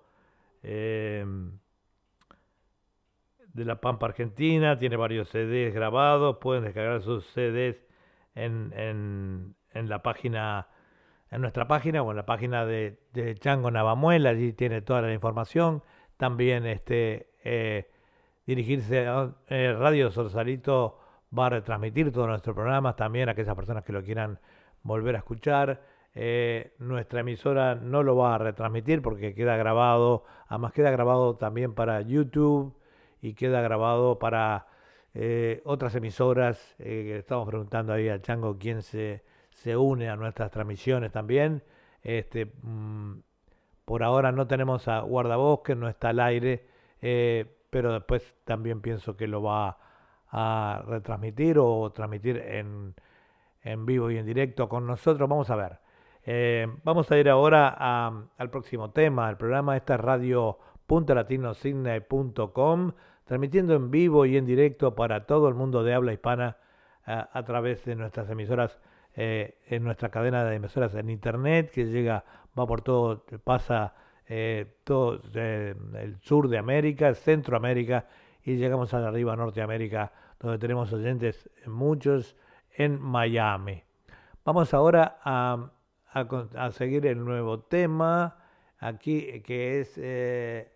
eh, 0.62 1.24
de 3.54 3.64
La 3.64 3.80
Pampa 3.80 4.06
Argentina, 4.06 4.78
tiene 4.78 4.96
varios 4.96 5.30
CDs 5.30 5.72
grabados. 5.72 6.36
Pueden 6.40 6.64
descargar 6.64 7.00
sus 7.00 7.24
CDs 7.28 7.82
en, 8.34 8.72
en, 9.72 9.88
la 9.88 10.02
página 10.02 10.68
en 11.30 11.40
nuestra 11.40 11.66
página 11.66 12.02
o 12.02 12.10
en 12.10 12.16
la 12.16 12.26
página 12.26 12.66
de, 12.66 13.00
de 13.12 13.34
Chango 13.36 13.70
Navamuela, 13.70 14.30
allí 14.30 14.52
tiene 14.52 14.82
toda 14.82 15.02
la 15.02 15.12
información. 15.12 15.82
También 16.16 16.66
este, 16.66 17.30
eh, 17.44 17.90
dirigirse 18.46 19.06
a 19.06 19.34
eh, 19.48 19.74
Radio 19.78 20.10
Sorsalito 20.10 20.98
va 21.36 21.46
a 21.46 21.50
retransmitir 21.50 22.12
todos 22.12 22.28
nuestros 22.28 22.54
programas, 22.54 22.96
también 22.96 23.28
a 23.28 23.32
aquellas 23.32 23.54
personas 23.54 23.84
que 23.84 23.92
lo 23.92 24.02
quieran 24.02 24.38
volver 24.82 25.16
a 25.16 25.18
escuchar. 25.18 25.82
Eh, 26.14 26.74
nuestra 26.78 27.20
emisora 27.20 27.74
no 27.74 28.02
lo 28.02 28.16
va 28.16 28.36
a 28.36 28.38
retransmitir 28.38 29.02
porque 29.02 29.34
queda 29.34 29.56
grabado, 29.56 30.24
además 30.46 30.72
queda 30.72 30.90
grabado 30.90 31.36
también 31.36 31.74
para 31.74 32.00
YouTube 32.02 32.76
y 33.20 33.34
queda 33.34 33.60
grabado 33.62 34.18
para 34.18 34.66
otras 35.64 35.94
emisoras. 35.94 36.74
estamos 36.78 37.46
preguntando 37.48 37.92
ahí 37.92 38.08
al 38.08 38.20
Chango 38.20 38.58
quién 38.58 38.82
se 38.82 39.22
se 39.54 39.76
une 39.76 40.08
a 40.08 40.16
nuestras 40.16 40.50
transmisiones 40.50 41.12
también. 41.12 41.62
Este, 42.02 42.46
mm, 42.62 43.18
por 43.84 44.02
ahora 44.02 44.32
no 44.32 44.46
tenemos 44.46 44.88
a 44.88 45.00
Guardabosque, 45.00 45.74
no 45.74 45.88
está 45.88 46.10
al 46.10 46.20
aire, 46.20 46.66
eh, 47.02 47.44
pero 47.70 47.92
después 47.92 48.34
también 48.44 48.80
pienso 48.80 49.16
que 49.16 49.26
lo 49.26 49.42
va 49.42 49.78
a 50.30 50.82
retransmitir 50.86 51.58
o 51.58 51.90
transmitir 51.92 52.38
en, 52.38 52.94
en 53.62 53.86
vivo 53.86 54.10
y 54.10 54.18
en 54.18 54.26
directo 54.26 54.68
con 54.68 54.86
nosotros. 54.86 55.28
Vamos 55.28 55.50
a 55.50 55.56
ver. 55.56 55.78
Eh, 56.26 56.66
vamos 56.82 57.10
a 57.10 57.18
ir 57.18 57.28
ahora 57.28 58.08
al 58.36 58.50
próximo 58.50 58.90
tema. 58.90 59.28
El 59.28 59.36
programa 59.36 59.76
esta 59.76 59.96
es 59.96 60.00
radio.latinosigna.com, 60.00 62.92
transmitiendo 63.24 63.74
en 63.74 63.90
vivo 63.90 64.24
y 64.24 64.38
en 64.38 64.46
directo 64.46 64.94
para 64.94 65.26
todo 65.26 65.48
el 65.48 65.54
mundo 65.54 65.84
de 65.84 65.92
habla 65.94 66.12
hispana 66.12 66.56
a 67.06 67.42
través 67.44 67.84
de 67.84 67.96
nuestras 67.96 68.30
emisoras 68.30 68.78
eh, 69.16 69.60
en 69.68 69.84
nuestra 69.84 70.08
cadena 70.08 70.44
de 70.44 70.56
emisoras 70.56 70.92
en 70.96 71.08
internet 71.08 71.70
que 71.70 71.86
llega, 71.86 72.24
va 72.58 72.66
por 72.66 72.82
todo, 72.82 73.24
pasa 73.44 73.94
eh, 74.26 74.78
todo 74.82 75.20
eh, 75.34 75.72
el 76.00 76.18
sur 76.20 76.48
de 76.48 76.58
América, 76.58 77.14
Centroamérica 77.14 78.08
y 78.42 78.56
llegamos 78.56 78.92
a 78.92 79.06
arriba 79.06 79.36
Norteamérica, 79.36 80.10
donde 80.40 80.58
tenemos 80.58 80.92
oyentes 80.92 81.48
muchos 81.66 82.34
en 82.76 83.00
Miami. 83.00 83.84
Vamos 84.44 84.74
ahora 84.74 85.20
a, 85.22 85.70
a, 86.12 86.72
seguir 86.72 87.06
el 87.06 87.24
nuevo 87.24 87.60
tema 87.60 88.36
aquí 88.80 89.40
que 89.42 89.80
es 89.80 90.70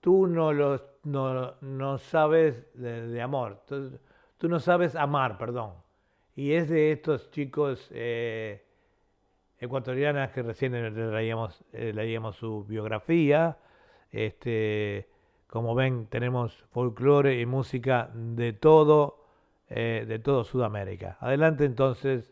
tú 0.00 0.26
no, 0.26 0.52
los, 0.52 0.84
no, 1.04 1.54
no 1.60 1.98
sabes 1.98 2.66
de, 2.74 3.22
amor, 3.22 3.62
tú 4.36 4.48
no 4.48 4.58
sabes 4.58 4.96
amar, 4.96 5.38
perdón 5.38 5.81
y 6.34 6.52
es 6.52 6.68
de 6.68 6.92
estos 6.92 7.30
chicos 7.30 7.88
eh, 7.92 8.62
ecuatorianas 9.58 10.32
que 10.32 10.42
recién 10.42 10.72
leíamos, 11.12 11.64
eh, 11.72 11.92
leíamos 11.94 12.36
su 12.36 12.64
biografía. 12.64 13.58
Este, 14.10 15.08
como 15.46 15.74
ven, 15.74 16.06
tenemos 16.06 16.64
folclore 16.72 17.40
y 17.40 17.46
música 17.46 18.10
de 18.14 18.52
todo, 18.52 19.26
eh, 19.68 20.04
de 20.08 20.18
todo 20.18 20.44
Sudamérica. 20.44 21.18
Adelante 21.20 21.64
entonces, 21.64 22.31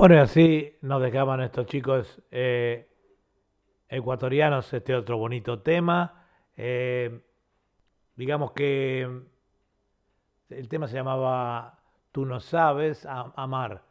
Bueno, 0.00 0.14
y 0.14 0.18
así 0.18 0.78
nos 0.80 1.02
dejaban 1.02 1.42
estos 1.42 1.66
chicos 1.66 2.22
eh, 2.30 2.88
ecuatorianos 3.86 4.72
este 4.72 4.94
otro 4.94 5.18
bonito 5.18 5.60
tema. 5.60 6.24
Eh, 6.56 7.20
digamos 8.16 8.52
que 8.52 9.02
el 10.48 10.68
tema 10.70 10.88
se 10.88 10.94
llamaba 10.94 11.80
Tú 12.12 12.24
no 12.24 12.40
sabes, 12.40 13.06
amar, 13.06 13.82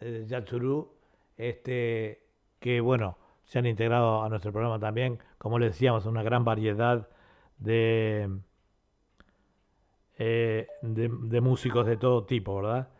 eh, 0.00 0.26
Yachurú, 0.28 0.92
este, 1.38 2.26
que 2.60 2.82
bueno, 2.82 3.16
se 3.46 3.58
han 3.58 3.64
integrado 3.64 4.22
a 4.22 4.28
nuestro 4.28 4.52
programa 4.52 4.78
también, 4.78 5.18
como 5.38 5.58
les 5.58 5.72
decíamos, 5.72 6.04
una 6.04 6.22
gran 6.22 6.44
variedad 6.44 7.08
de, 7.56 8.28
eh, 10.18 10.66
de, 10.82 11.08
de 11.10 11.40
músicos 11.40 11.86
de 11.86 11.96
todo 11.96 12.26
tipo, 12.26 12.56
¿verdad? 12.56 12.90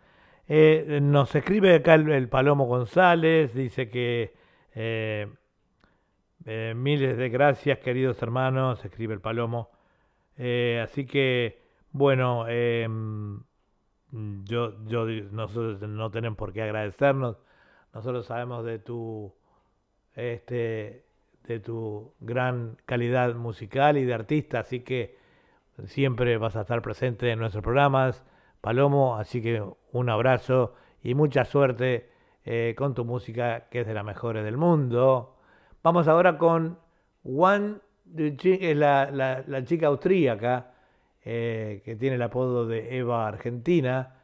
Eh, 0.49 1.01
nos 1.03 1.34
escribe 1.34 1.74
acá 1.74 1.94
el, 1.94 2.28
Palomo 2.28 2.64
González, 2.64 3.53
dice 3.55 3.90
que 3.90 4.34
eh, 4.74 5.28
eh, 6.46 6.72
miles 6.74 7.18
de 7.18 7.28
gracias, 7.28 7.78
queridos 7.80 8.22
hermanos, 8.22 8.82
escribe 8.84 9.12
el 9.12 9.20
Palomo. 9.20 9.70
Eh, 10.38 10.80
así 10.82 11.05
que, 11.05 11.61
bueno, 11.92 12.46
eh, 12.49 12.88
yo, 14.44 14.84
yo, 14.86 15.05
nosotros 15.07 15.82
no 15.82 16.11
tenemos 16.11 16.38
por 16.38 16.55
qué 16.55 16.62
agradecernos. 16.62 17.36
Nosotros 17.92 18.24
sabemos 18.26 18.64
de 18.64 18.78
tu, 18.78 19.34
este, 20.14 21.05
de 21.44 21.61
tu 21.61 22.14
gran 22.20 22.78
calidad 22.86 23.34
musical 23.34 23.99
y 23.99 24.05
de 24.05 24.14
artista, 24.14 24.61
así 24.61 24.80
que 24.80 25.18
siempre 25.86 26.38
vas 26.38 26.57
a 26.57 26.62
estar 26.62 26.80
presente 26.82 27.30
en 27.30 27.38
nuestros 27.38 27.62
programas, 27.62 28.24
Palomo. 28.61 29.16
Así 29.16 29.40
que 29.42 29.62
un 29.92 30.09
abrazo 30.11 30.74
y 31.02 31.14
mucha 31.14 31.44
suerte 31.44 32.11
eh, 32.44 32.74
con 32.76 32.94
tu 32.94 33.04
música, 33.04 33.68
que 33.70 33.80
es 33.80 33.86
de 33.86 33.94
las 33.94 34.04
mejores 34.04 34.44
del 34.44 34.56
mundo. 34.56 35.36
Vamos 35.82 36.09
ahora 36.09 36.38
con 36.38 36.78
Juan, 37.24 37.80
es 38.16 38.76
la, 38.76 39.11
la- 39.11 39.44
la 39.46 39.64
chica 39.64 39.88
austríaca, 39.88 40.72
eh, 41.24 41.82
que 41.84 41.94
tiene 41.96 42.16
el 42.16 42.22
apodo 42.22 42.66
de 42.66 42.96
Eva 42.98 43.26
Argentina. 43.28 44.14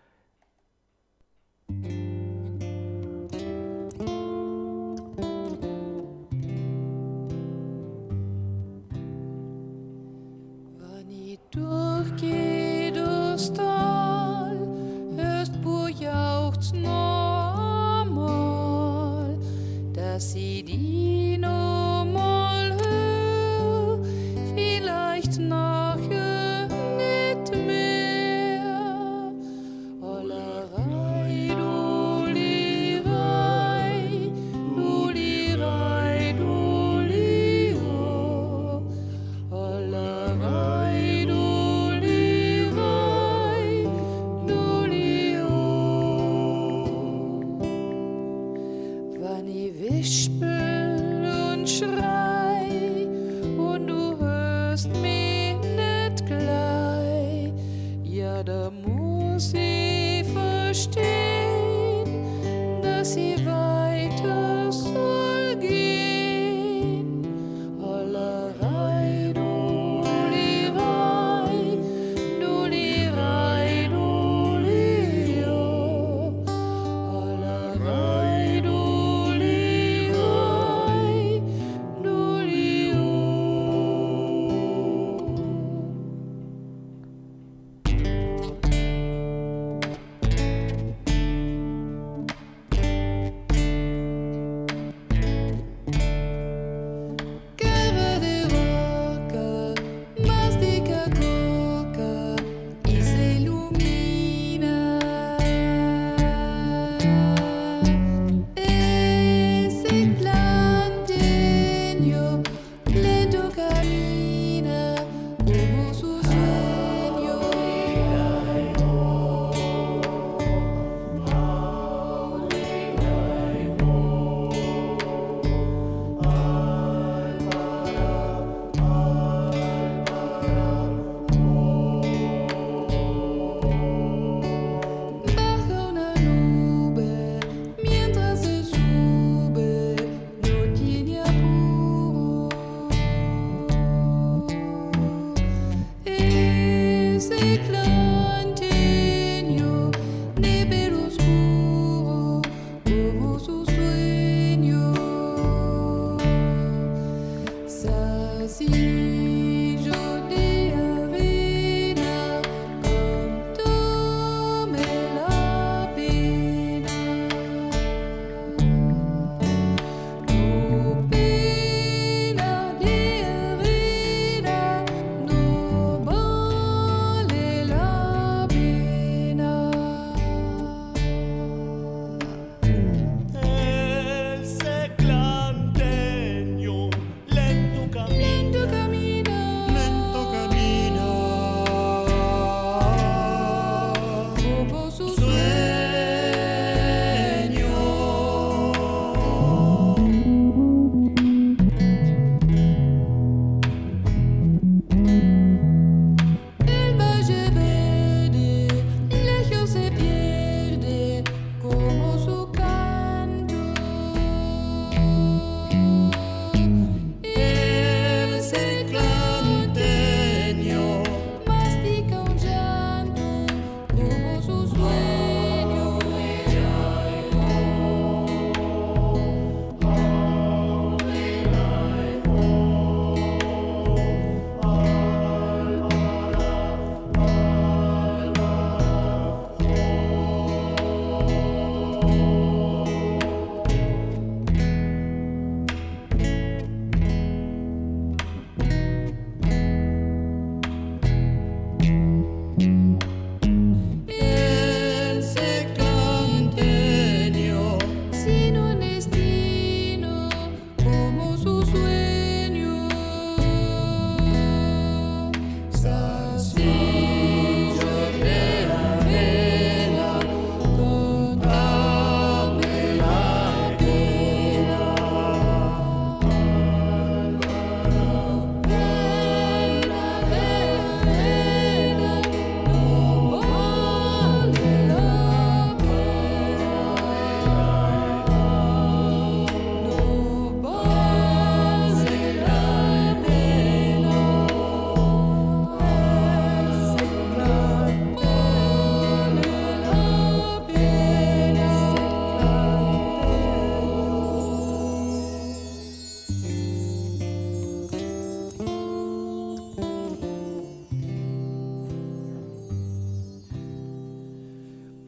music 147.31 147.84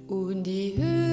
und 0.08 0.44
die 0.44 0.74
Höhe. 0.76 1.05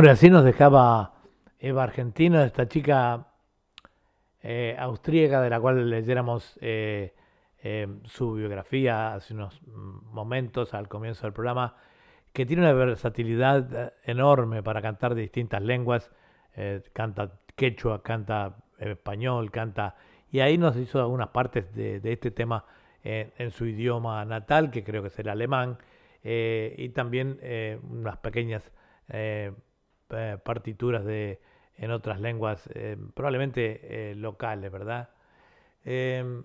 Y 0.00 0.06
así 0.06 0.30
nos 0.30 0.44
dejaba 0.44 1.14
Eva 1.58 1.82
Argentina, 1.82 2.44
esta 2.44 2.68
chica 2.68 3.26
eh, 4.40 4.76
austríaca 4.78 5.42
de 5.42 5.50
la 5.50 5.58
cual 5.58 5.90
leyéramos 5.90 6.56
eh, 6.60 7.14
eh, 7.64 7.88
su 8.04 8.34
biografía 8.34 9.14
hace 9.14 9.34
unos 9.34 9.60
momentos 9.66 10.72
al 10.72 10.86
comienzo 10.86 11.26
del 11.26 11.32
programa, 11.32 11.74
que 12.32 12.46
tiene 12.46 12.62
una 12.62 12.72
versatilidad 12.74 13.92
enorme 14.04 14.62
para 14.62 14.80
cantar 14.80 15.16
distintas 15.16 15.62
lenguas, 15.62 16.12
eh, 16.54 16.80
canta 16.92 17.32
quechua, 17.56 18.02
canta 18.02 18.56
español, 18.78 19.50
canta... 19.50 19.96
Y 20.30 20.40
ahí 20.40 20.58
nos 20.58 20.76
hizo 20.76 21.00
algunas 21.00 21.30
partes 21.30 21.74
de, 21.74 22.00
este 22.04 22.30
tema 22.30 22.64
eh, 23.02 23.32
en 23.36 23.50
su 23.50 23.66
idioma 23.66 24.24
natal, 24.24 24.70
que 24.70 24.84
creo 24.84 25.02
que 25.02 25.08
es 25.08 25.18
el 25.18 25.28
alemán, 25.28 25.76
y 26.22 26.88
también 26.90 27.40
unas 27.90 28.18
pequeñas 28.18 28.70
eh, 30.10 30.38
partituras 30.42 31.04
de, 31.04 31.40
en 31.76 31.90
otras 31.90 32.20
lenguas, 32.20 32.68
eh, 32.74 32.96
probablemente 33.14 34.10
eh, 34.10 34.14
locales, 34.14 34.72
¿verdad? 34.72 35.10
Em, 35.84 36.44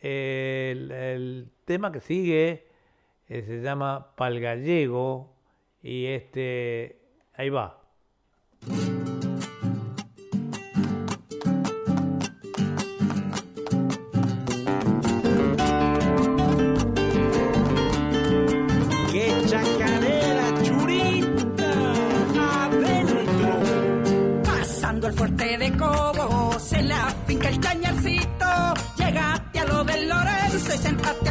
el, 0.00 1.50
tema 1.64 1.92
que 1.92 2.00
sigue 2.00 2.66
se 3.28 3.60
llama 3.60 4.14
Pal 4.16 4.40
Gallego 4.40 5.34
y 5.82 6.06
este, 6.06 6.98
ahí 7.34 7.50
va. 7.50 7.77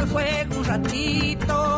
Fuego 0.08 0.58
un 0.58 0.64
ratito. 0.64 1.77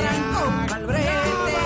Tranco 0.00 0.74
al 0.74 0.86
brete. 0.86 1.56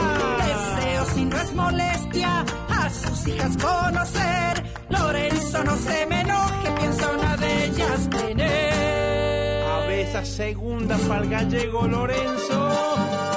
Deseo 0.47 1.05
si 1.15 1.25
no 1.25 1.37
es 1.41 1.53
molestia 1.55 2.45
a 2.69 2.91
sus 2.91 3.29
hijas 3.29 3.57
conocer. 3.57 4.65
Lorenzo 4.89 5.65
no 5.65 5.77
se 5.77 6.07
me 6.07 6.21
enoje, 6.21 6.71
piensa 6.79 7.11
una 7.13 7.37
de 7.37 7.65
ellas 7.67 8.11
tener. 8.11 9.65
A 9.65 9.93
esa 9.93 10.25
segunda 10.25 10.97
pa'l 11.09 11.29
gallego 11.29 11.87
Lorenzo. 11.87 13.32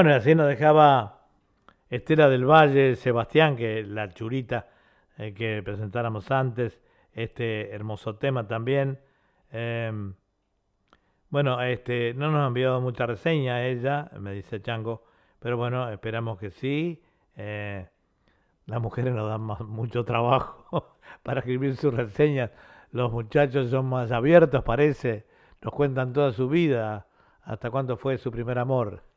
Bueno, 0.00 0.12
y 0.12 0.14
así 0.14 0.34
nos 0.34 0.48
dejaba 0.48 1.26
Estela 1.90 2.30
del 2.30 2.46
Valle, 2.46 2.96
Sebastián, 2.96 3.54
que 3.54 3.82
la 3.82 4.08
churita 4.08 4.66
eh, 5.18 5.34
que 5.34 5.62
presentáramos 5.62 6.30
antes, 6.30 6.80
este 7.12 7.70
hermoso 7.74 8.16
tema 8.16 8.48
también. 8.48 8.98
Em, 9.52 10.14
bueno, 11.28 11.60
este, 11.60 12.14
no 12.14 12.30
nos 12.30 12.44
ha 12.44 12.46
enviado 12.46 12.80
mucha 12.80 13.04
reseña 13.04 13.66
ella, 13.66 14.10
me 14.18 14.32
dice 14.32 14.62
Chango, 14.62 15.04
pero 15.38 15.58
bueno, 15.58 15.90
esperamos 15.90 16.38
que 16.38 16.50
sí. 16.50 17.02
Eh, 17.36 17.86
las 18.64 18.80
mujeres 18.80 19.12
nos 19.12 19.28
dan 19.28 19.42
más- 19.42 19.60
mucho 19.60 20.02
trabajo 20.06 20.96
para 21.22 21.40
escribir 21.40 21.76
sus 21.76 21.92
reseñas. 21.92 22.50
Los 22.90 23.12
muchachos 23.12 23.68
son 23.68 23.84
más 23.84 24.10
abiertos, 24.12 24.64
parece. 24.64 25.26
Nos 25.60 25.74
cuentan 25.74 26.14
toda 26.14 26.32
su 26.32 26.48
vida, 26.48 27.06
hasta 27.42 27.70
cuándo 27.70 27.98
fue 27.98 28.16
su 28.16 28.30
primer 28.30 28.58
amor. 28.58 29.09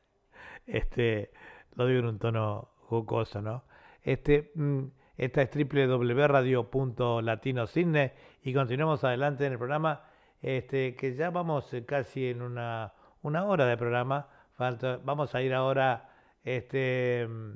Este, 0.66 1.32
lo 1.76 1.86
digo 1.88 2.00
en 2.00 2.06
un 2.08 2.20
tono 2.20 2.70
jocoso, 2.88 3.42
¿no? 3.42 3.64
Este, 4.02 4.52
mm, 4.56 4.84
esta 5.18 5.42
es 5.42 5.50
www.radio.latinocine 5.52 8.14
y 8.44 8.54
continuamos 8.54 9.04
adelante 9.04 9.46
en 9.46 9.52
el 9.54 9.58
programa, 9.58 10.04
este, 10.42 10.96
que 10.96 11.16
ya 11.16 11.30
vamos 11.30 11.74
eh, 11.74 11.86
casi 11.86 12.30
en 12.30 12.42
una, 12.42 12.94
una 13.22 13.46
hora 13.46 13.66
de 13.66 13.78
programa. 13.78 14.28
Falta, 14.56 15.00
vamos 15.04 15.34
a 15.36 15.42
ir 15.42 15.54
ahora 15.54 16.10
este, 16.44 17.28
mm, 17.28 17.52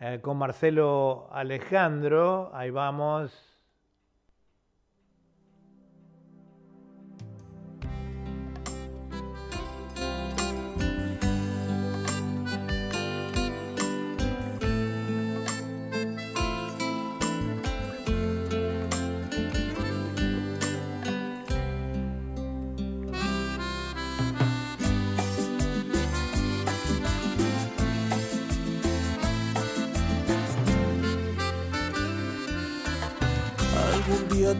eh, 0.00 0.20
con 0.20 0.36
Marcelo 0.36 1.28
Alejandro. 1.32 2.50
Ahí 2.54 2.70
vamos. 2.70 3.53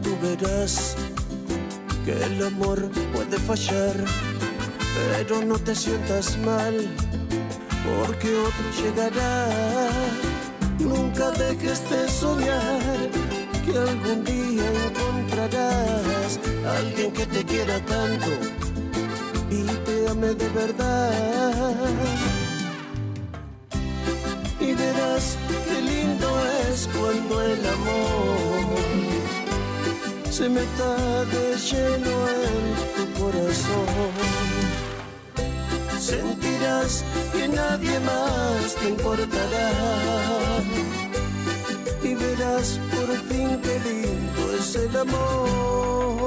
Tú 0.03 0.17
verás 0.21 0.95
que 2.05 2.11
el 2.23 2.45
amor 2.45 2.89
puede 3.13 3.37
fallar, 3.39 3.95
pero 4.95 5.41
no 5.43 5.57
te 5.57 5.73
sientas 5.73 6.37
mal, 6.37 6.87
porque 7.85 8.35
otro 8.35 8.65
llegará. 8.81 9.47
Nunca 10.79 11.31
dejes 11.31 11.89
de 11.89 12.07
soñar 12.09 13.09
que 13.65 13.77
algún 13.77 14.23
día 14.23 14.65
encontrarás 14.87 16.39
a 16.67 16.77
alguien 16.77 17.11
que 17.11 17.25
te 17.25 17.43
quiera 17.43 17.79
tanto 17.85 18.27
y 19.49 19.63
te 19.63 20.09
ame 20.09 20.33
de 20.35 20.49
verdad. 20.49 21.73
Y 24.59 24.73
verás 24.73 25.37
qué 25.67 25.81
lindo 25.81 26.27
es 26.69 26.87
cuando 26.93 27.41
el 27.41 27.65
amor 27.65 28.34
se 30.35 30.49
meta 30.49 31.23
de 31.33 31.55
lleno 31.55 32.15
en 32.43 32.63
tu 32.95 33.03
corazón. 33.21 34.11
Sentirás 35.97 36.93
que 37.31 37.47
nadie 37.47 37.99
más 38.01 38.75
te 38.75 38.89
importará. 38.89 39.69
Y 42.03 42.15
verás 42.15 42.79
por 42.91 43.09
fin 43.29 43.61
qué 43.63 43.79
lindo 43.87 44.41
es 44.59 44.75
el 44.75 44.93
amor. 44.97 46.25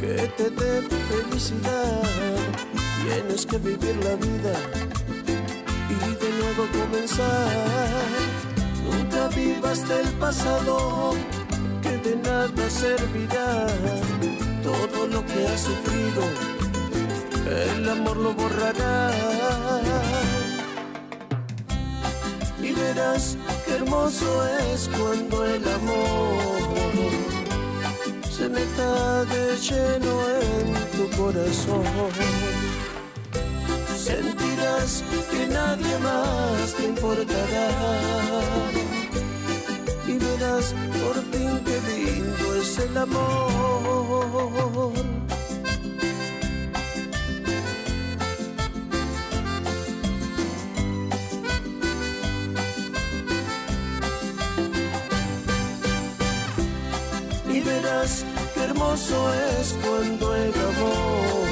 Que 0.00 0.28
te 0.36 0.50
dé 0.50 0.82
felicidad, 1.10 2.02
tienes 3.02 3.46
que 3.46 3.58
vivir 3.58 3.96
la 4.04 4.14
vida 4.16 4.54
y 5.90 6.14
de 6.22 6.30
nuevo 6.40 6.66
comenzar. 6.78 7.48
Nunca 8.84 9.28
vivas 9.28 9.88
del 9.88 10.08
pasado, 10.18 11.12
que 11.82 11.96
de 12.08 12.16
nada 12.16 12.70
servirá. 12.70 13.66
Todo 14.62 15.06
lo 15.06 15.24
que 15.24 15.46
has 15.48 15.60
sufrido, 15.60 16.22
el 17.72 17.88
amor 17.88 18.16
lo 18.16 18.34
borrará. 18.34 19.10
Y 22.62 22.72
verás 22.72 23.36
qué 23.64 23.74
hermoso 23.74 24.46
es 24.72 24.88
cuando 24.96 25.44
el 25.44 25.68
amor 25.68 26.55
se 28.36 28.48
meta 28.50 29.24
de 29.24 29.56
lleno 29.56 30.14
en 30.40 30.66
tu 30.94 31.04
corazón. 31.16 31.84
Sentirás 33.96 35.02
que 35.30 35.46
nadie 35.46 35.98
más 35.98 36.74
te 36.76 36.84
importará. 36.84 37.68
Y 40.06 40.18
verás 40.18 40.74
por 41.00 41.16
fin 41.30 41.52
qué 41.64 41.76
lindo 41.88 42.46
es 42.60 42.78
el 42.78 42.96
amor. 42.98 43.46
Hermoso 58.68 59.32
es 59.34 59.74
cuando 59.84 60.34
el 60.34 60.54
amor 60.54 61.46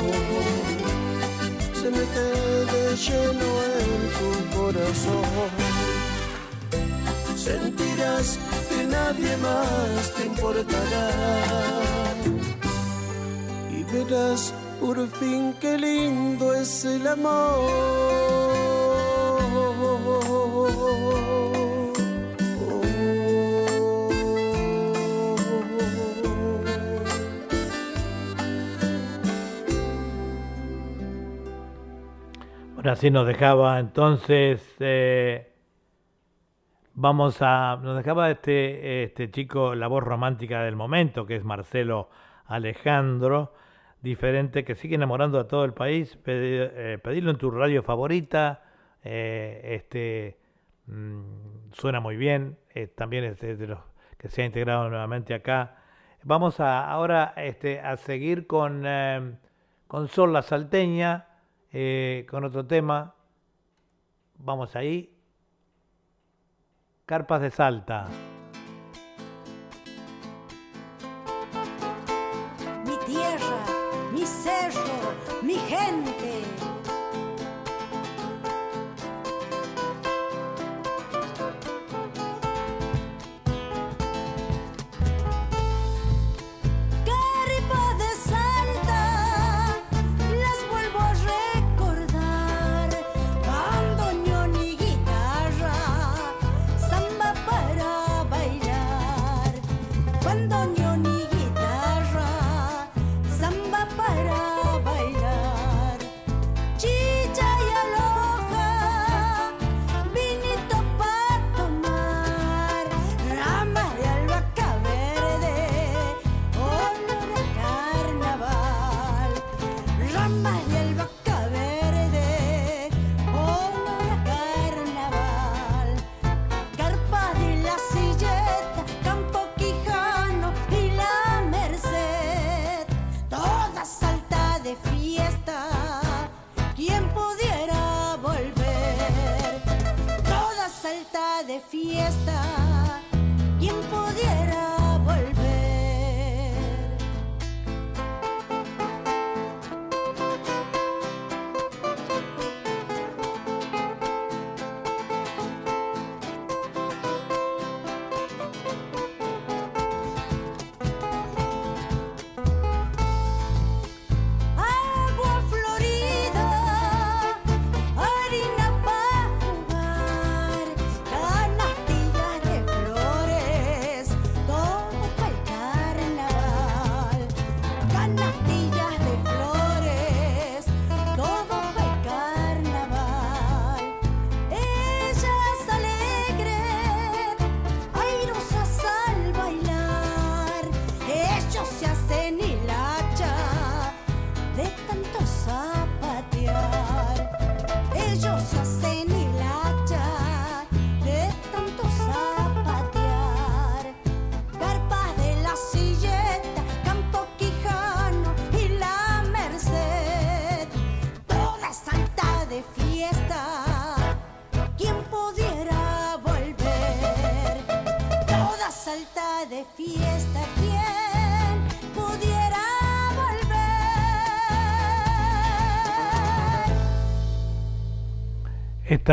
se 1.80 1.90
mete 1.90 2.28
de 2.72 2.96
lleno 3.04 3.50
en 3.80 4.00
tu 4.16 4.28
corazón. 4.56 5.50
Sentirás 7.36 8.38
que 8.68 8.84
nadie 8.84 9.36
más 9.36 10.14
te 10.16 10.26
importará 10.26 11.10
y 13.70 13.82
verás 13.92 14.52
por 14.80 14.96
fin 15.18 15.54
qué 15.60 15.78
lindo 15.78 16.54
es 16.54 16.84
el 16.84 17.06
amor. 17.06 18.23
Así 32.90 33.10
nos 33.10 33.26
dejaba 33.26 33.78
entonces. 33.80 34.74
eh, 34.80 35.52
vamos 36.94 37.38
a. 37.40 37.78
Nos 37.82 37.96
dejaba 37.96 38.30
este, 38.30 39.04
este 39.04 39.30
chico, 39.30 39.74
la 39.74 39.86
voz 39.88 40.02
romántica 40.04 40.62
del 40.62 40.76
momento, 40.76 41.26
que 41.26 41.36
es 41.36 41.44
Marcelo 41.44 42.08
Alejandro, 42.46 43.54
diferente, 44.02 44.64
que 44.64 44.74
sigue 44.74 44.94
enamorando 44.96 45.38
a 45.38 45.48
todo 45.48 45.64
el 45.64 45.72
país. 45.74 46.18
Pedi- 46.24 46.70
eh, 46.72 46.98
pedirlo 47.02 47.30
en 47.30 47.38
tu 47.38 47.50
radio 47.50 47.82
favorita. 47.82 48.62
eh, 49.02 49.60
este 49.76 50.38
mm, 50.86 51.72
suena 51.72 52.00
muy 52.00 52.16
bien. 52.16 52.58
también 52.96 53.24
es 53.24 53.40
de 53.40 53.66
los 53.66 53.78
que 54.18 54.28
se 54.28 54.42
ha 54.42 54.46
integrado 54.46 54.88
nuevamente 54.88 55.34
acá. 55.34 55.76
Vamos 56.22 56.58
a, 56.60 56.88
ahora 56.90 57.34
este, 57.36 57.80
a 57.80 57.96
seguir 57.98 58.46
con, 58.46 58.84
con 59.86 60.08
Sol 60.08 60.32
la 60.32 60.40
Salteña, 60.42 61.26
eh, 61.74 62.24
con 62.30 62.44
otro 62.44 62.64
tema. 62.64 63.14
Vamos 64.38 64.76
ahí. 64.76 65.12
Carpas 67.04 67.42
de 67.42 67.50
Salta. 67.50 68.08
mi 72.84 72.96
tierra, 73.06 73.58
mi 74.12 74.24
cerro, 74.24 74.82
mi 75.42 75.54
gente. 75.54 76.13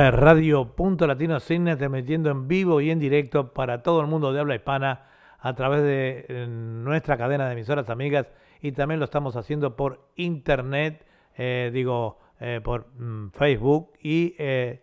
Radio 0.09 0.73
Punto 0.73 1.05
Latino 1.05 1.39
Cine, 1.39 1.75
transmitiendo 1.75 2.31
en 2.31 2.47
vivo 2.47 2.81
y 2.81 2.89
en 2.89 2.97
directo 2.97 3.53
para 3.53 3.83
todo 3.83 4.01
el 4.01 4.07
mundo 4.07 4.33
de 4.33 4.39
habla 4.39 4.55
hispana 4.55 5.03
a 5.37 5.53
través 5.53 5.83
de 5.83 6.25
eh, 6.27 6.47
nuestra 6.47 7.17
cadena 7.17 7.45
de 7.45 7.53
emisoras 7.53 7.89
amigas 7.89 8.31
y 8.61 8.71
también 8.71 8.99
lo 8.99 9.05
estamos 9.05 9.35
haciendo 9.35 9.75
por 9.75 10.07
internet, 10.15 11.05
eh, 11.37 11.69
digo, 11.71 12.17
eh, 12.39 12.61
por 12.63 12.87
mm, 12.97 13.29
Facebook 13.31 13.91
y 14.01 14.35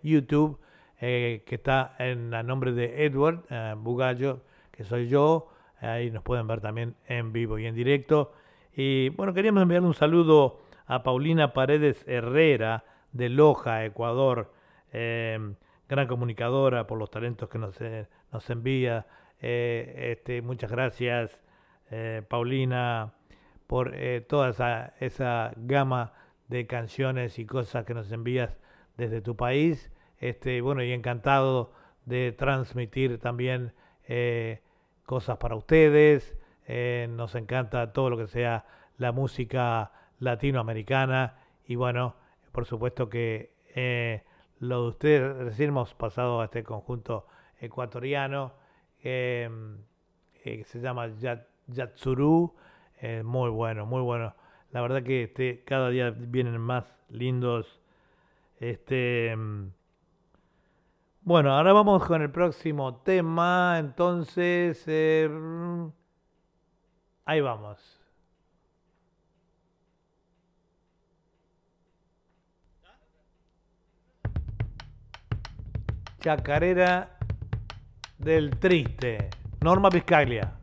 YouTube, 0.03 0.61
que 1.01 1.43
está 1.49 1.97
en 1.99 2.33
el 2.35 2.47
nombre 2.47 2.73
de 2.73 3.05
Edward 3.05 3.45
Bugallo, 3.79 4.43
que 4.71 4.85
soy 4.85 5.09
yo. 5.09 5.49
Ahí 5.81 6.11
nos 6.11 6.23
pueden 6.23 6.47
ver 6.47 6.61
también 6.61 6.95
en 7.07 7.33
vivo 7.33 7.59
y 7.59 7.67
en 7.67 7.75
directo. 7.75 8.33
Y 8.77 9.09
bueno, 9.11 9.33
queríamos 9.33 9.63
enviarle 9.63 9.89
un 9.89 9.95
saludo 9.95 10.61
a 10.87 11.03
Paulina 11.03 11.53
Paredes 11.53 12.05
Herrera 12.07 12.85
de 13.13 13.29
Loja, 13.29 13.85
Ecuador 13.85 14.58
eh, 14.93 15.55
gran 15.89 16.07
comunicadora 16.07 16.87
por 16.87 16.99
los 16.99 17.11
talentos 17.11 17.49
que 17.49 17.59
nos, 17.59 17.81
eh, 17.81 18.07
nos 18.33 18.49
envía. 18.51 19.07
Eh, 19.41 20.13
este, 20.13 20.43
muchas 20.43 20.71
gracias, 20.71 21.41
eh, 21.91 22.23
Paulina, 22.29 23.15
por 23.67 23.95
toda 24.29 24.51
esa, 24.51 24.95
esa 24.99 25.53
gama 25.57 26.15
de 26.49 26.67
canciones 26.67 27.39
y 27.39 27.45
cosas 27.45 27.85
que 27.85 27.93
nos 27.95 28.11
envías 28.13 28.57
desde 28.97 29.21
tu 29.21 29.37
país. 29.37 29.91
Este, 30.21 30.61
bueno, 30.63 30.83
y 30.83 30.93
encantado 30.93 31.73
de 32.07 32.33
transmitir 32.33 33.19
también 33.19 33.75
cosas 35.05 35.37
para 35.37 35.55
ustedes. 35.55 36.35
nos 37.11 37.35
encanta 37.35 37.93
todo 37.93 38.09
lo 38.09 38.17
que 38.17 38.27
sea 38.27 38.65
la 38.97 39.13
música 39.13 39.93
latinoamericana 40.19 41.37
y 41.67 41.77
bueno, 41.77 42.17
por 42.53 42.65
supuesto 42.65 43.11
que 43.11 43.53
lo 44.61 44.83
de 44.83 44.89
ustedes, 44.89 45.37
recién 45.39 45.71
hemos 45.71 45.95
pasado 45.95 46.41
a 46.41 46.47
este 46.47 46.65
conjunto 46.65 47.27
ecuatoriano 47.61 48.53
em, 49.03 49.79
eh, 50.45 50.59
que 50.59 50.65
se 50.65 50.81
llama 50.81 51.09
Yatsuru, 51.67 52.55
eh, 53.01 53.23
muy 53.23 53.51
bueno, 53.51 53.87
muy 53.87 54.03
bueno. 54.03 54.35
La 54.73 54.81
verdad 54.83 55.03
que 55.03 55.25
este, 55.25 55.63
cada 55.65 55.89
día 55.91 56.11
vienen 56.11 56.59
más 56.61 56.85
lindos. 57.09 57.81
Este, 58.59 59.31
em, 59.31 59.73
bueno, 61.23 61.53
ahora 61.53 61.73
vamos 61.73 62.05
con 62.07 62.23
el 62.23 62.31
próximo 62.31 62.97
tema. 63.03 63.77
Entonces, 63.79 64.85
em, 64.89 65.91
ahí 67.25 67.41
vamos. 67.41 67.98
Chacarera 76.21 77.17
del 78.17 78.59
Triste. 78.59 79.29
Norma 79.61 79.89
Vizcaglia. 79.89 80.58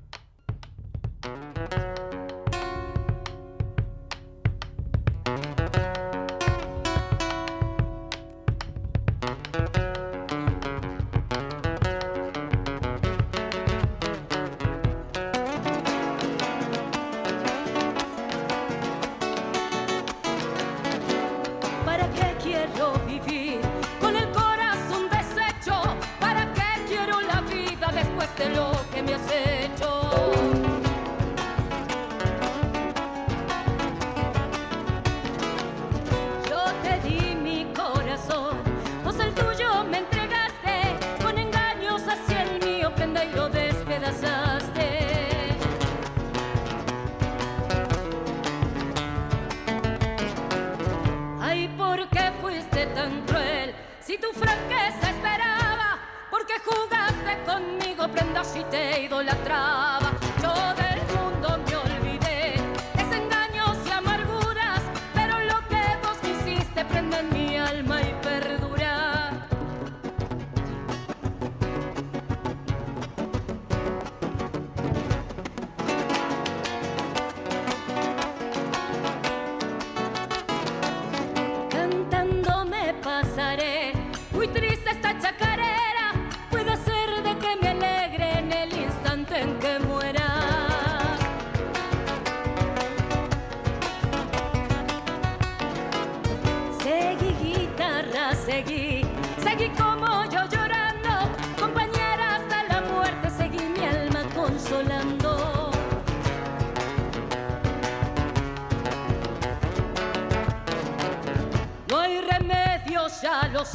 passaré. 83.16 83.94
Vull 84.34 84.52
trista 84.56 84.96
està 84.98 85.16
aixecaré 85.16 85.85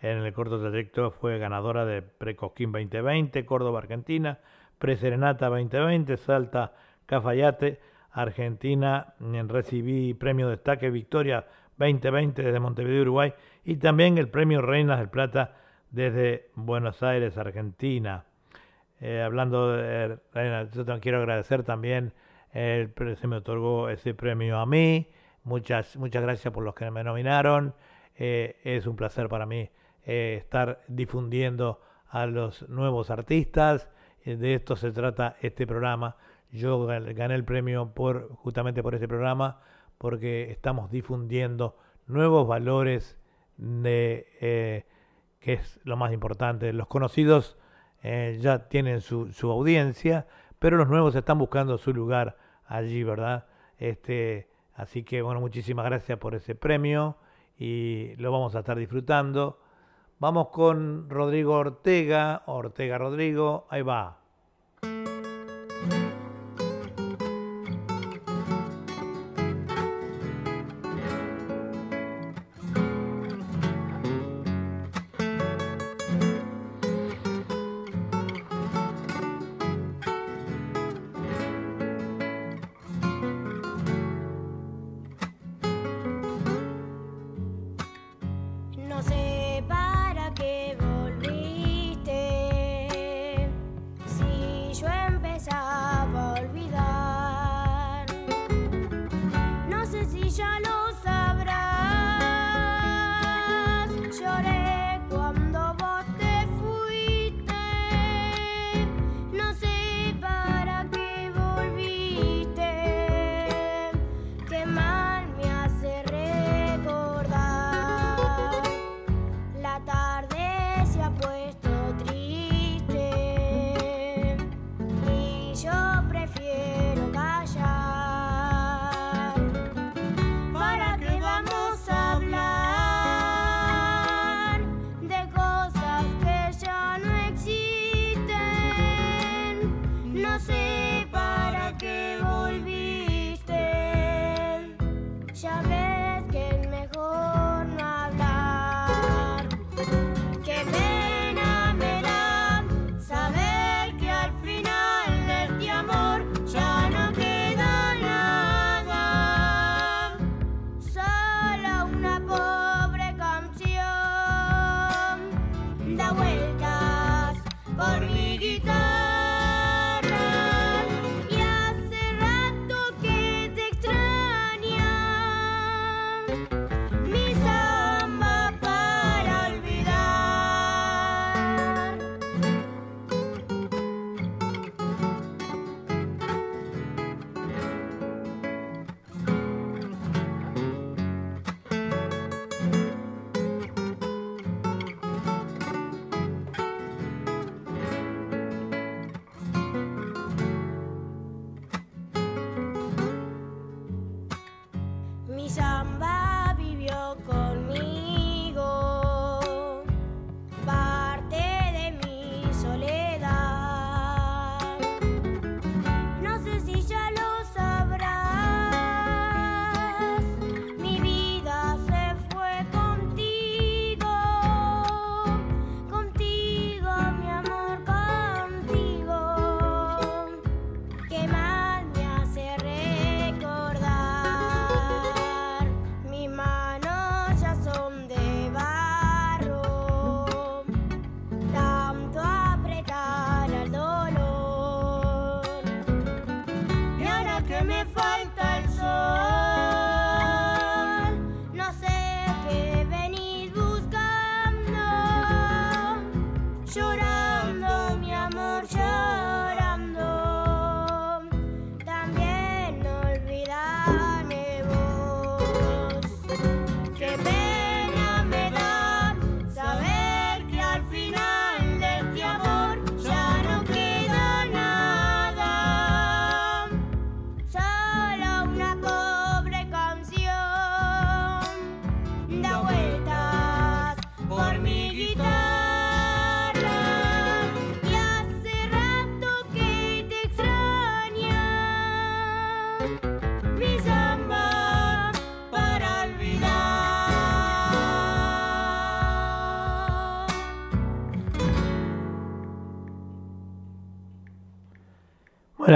En 0.00 0.18
el 0.18 0.32
corto 0.34 0.60
trayecto 0.60 1.10
fue 1.10 1.38
ganadora 1.38 1.86
de 1.86 2.02
Precosquín 2.02 2.70
2020, 2.70 3.46
Córdoba, 3.46 3.78
Argentina. 3.78 4.38
Preserenata 4.78 5.48
2020, 5.48 6.18
Salta, 6.18 6.74
Cafayate, 7.06 7.80
Argentina. 8.12 9.14
Recibí 9.18 10.12
premio 10.12 10.50
Destaque 10.50 10.90
Victoria 10.90 11.46
2020 11.78 12.42
desde 12.42 12.60
Montevideo, 12.60 13.02
Uruguay. 13.02 13.32
Y 13.64 13.76
también 13.76 14.18
el 14.18 14.28
premio 14.28 14.60
Reinas 14.60 14.98
del 14.98 15.08
Plata 15.08 15.56
desde 15.90 16.50
Buenos 16.54 17.02
Aires, 17.02 17.38
Argentina. 17.38 18.24
Eh, 19.00 19.22
hablando 19.22 19.72
de 19.72 20.18
Reina, 20.34 20.70
yo 20.70 20.84
quiero 21.00 21.18
agradecer 21.18 21.62
también, 21.62 22.12
el, 22.52 22.92
se 23.18 23.26
me 23.26 23.36
otorgó 23.36 23.88
ese 23.88 24.12
premio 24.12 24.58
a 24.58 24.66
mí. 24.66 25.08
Muchas, 25.44 25.96
muchas 25.96 26.22
gracias 26.22 26.52
por 26.52 26.64
los 26.64 26.74
que 26.74 26.90
me 26.90 27.02
nominaron. 27.02 27.74
Eh, 28.18 28.56
es 28.62 28.86
un 28.86 28.96
placer 28.96 29.28
para 29.28 29.46
mí 29.46 29.70
eh, 30.06 30.36
estar 30.40 30.82
difundiendo 30.88 31.80
a 32.08 32.26
los 32.26 32.68
nuevos 32.68 33.10
artistas. 33.10 33.90
de 34.24 34.54
esto 34.54 34.76
se 34.76 34.92
trata 34.92 35.36
este 35.42 35.66
programa. 35.66 36.16
Yo 36.50 36.86
gané 36.86 37.34
el 37.34 37.44
premio 37.44 37.92
justamente 38.42 38.82
por 38.82 38.94
este 38.94 39.08
programa 39.08 39.60
porque 39.98 40.50
estamos 40.50 40.90
difundiendo 40.90 41.76
nuevos 42.06 42.46
valores 42.46 43.18
de 43.58 44.84
que 45.46 45.52
es 45.52 45.78
lo 45.84 45.96
más 45.96 46.12
importante. 46.12 46.72
Los 46.72 46.88
conocidos 46.88 47.56
eh, 48.02 48.36
ya 48.40 48.68
tienen 48.68 49.00
su, 49.00 49.32
su, 49.32 49.48
audiencia, 49.48 50.26
pero 50.58 50.76
los 50.76 50.88
nuevos 50.88 51.14
están 51.14 51.38
buscando 51.38 51.78
su 51.78 51.94
lugar 51.94 52.36
allí, 52.66 53.04
¿verdad? 53.04 53.46
Este, 53.78 54.48
así 54.74 55.04
que 55.04 55.22
bueno, 55.22 55.40
muchísimas 55.40 55.84
gracias 55.86 56.18
por 56.18 56.34
ese 56.34 56.56
premio 56.56 57.16
y 57.56 58.16
lo 58.16 58.32
vamos 58.32 58.56
a 58.56 58.58
estar 58.58 58.76
disfrutando. 58.76 59.60
Vamos 60.18 60.48
con 60.48 61.10
Rodrigo 61.10 61.52
Ortega, 61.52 62.42
Ortega 62.46 62.96
Rodrigo, 62.96 63.66
ahí 63.68 63.82
va. 63.82 64.25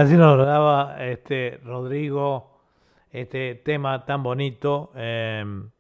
Así 0.01 0.17
nos 0.17 0.39
daba 0.39 0.97
este 1.05 1.61
Rodrigo 1.63 2.51
este 3.11 3.55
tema 3.57 4.07
tan 4.07 4.23
bonito. 4.23 4.93
Em, 4.95 5.71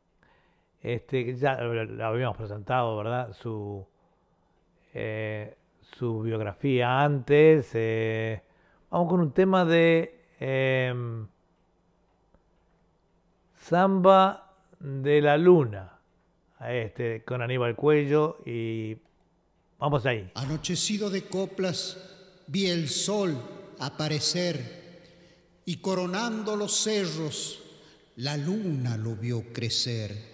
este, 0.82 1.34
ya 1.36 1.56
lo 1.60 2.06
habíamos 2.06 2.36
presentado, 2.36 2.96
¿verdad? 2.98 3.32
Su, 3.32 3.86
eh, 4.92 5.56
su 5.80 6.20
biografía 6.20 7.02
antes. 7.02 7.70
Eh, 7.74 8.42
vamos 8.90 9.08
con 9.08 9.20
un 9.20 9.32
tema 9.32 9.64
de 9.64 10.22
em, 10.38 11.26
Samba 13.54 14.54
de 14.78 15.20
la 15.22 15.38
Luna, 15.38 15.98
este, 16.66 17.24
con 17.24 17.40
Aníbal 17.40 17.74
Cuello 17.74 18.38
y 18.44 18.98
vamos 19.78 20.04
ahí. 20.04 20.30
Anochecido 20.34 21.08
de 21.08 21.24
coplas, 21.24 22.44
vi 22.48 22.66
el 22.66 22.88
sol 22.88 23.59
aparecer 23.80 24.80
y 25.64 25.76
coronando 25.76 26.56
los 26.56 26.82
cerros, 26.82 27.58
la 28.16 28.36
luna 28.36 28.96
lo 28.96 29.16
vio 29.16 29.52
crecer. 29.52 30.30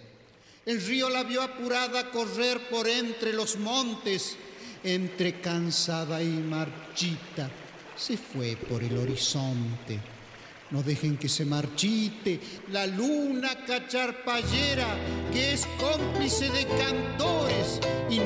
El 0.65 0.85
río 0.85 1.09
la 1.09 1.23
vio 1.23 1.41
apurada 1.41 2.11
correr 2.11 2.69
por 2.69 2.87
entre 2.87 3.33
los 3.33 3.57
montes, 3.57 4.35
entre 4.83 5.39
cansada 5.39 6.21
y 6.21 6.27
marchita, 6.27 7.49
se 7.95 8.17
fue 8.17 8.55
por 8.55 8.83
el 8.83 8.97
horizonte. 8.97 10.16
No 10.69 10.83
dejen 10.83 11.17
que 11.17 11.29
se 11.29 11.45
marchite 11.45 12.41
la 12.73 12.85
luna 12.85 13.49
cacharpallera, 13.65 14.87
que 15.31 15.53
es 15.53 15.65
cómplice 15.79 16.49
de 16.49 16.65
cantores 16.65 17.79
y 18.09 18.17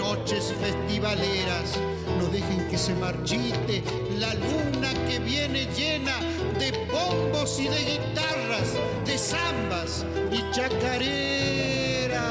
galeras. 0.97 1.77
No 2.17 2.27
dejen 2.29 2.67
que 2.67 2.79
se 2.79 2.95
marchite 2.95 3.83
la 4.17 4.33
luna 4.33 4.91
que 5.07 5.19
viene 5.19 5.67
llena 5.77 6.17
de 6.57 6.71
bombos 6.91 7.59
y 7.59 7.67
de 7.67 7.79
guitarras, 7.79 8.73
de 9.05 9.17
zambas 9.19 10.03
y 10.31 10.51
chacareras. 10.51 12.21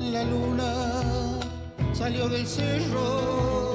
La 0.00 0.24
luna 0.24 1.38
salió 1.94 2.28
del 2.28 2.46
cerro 2.48 3.69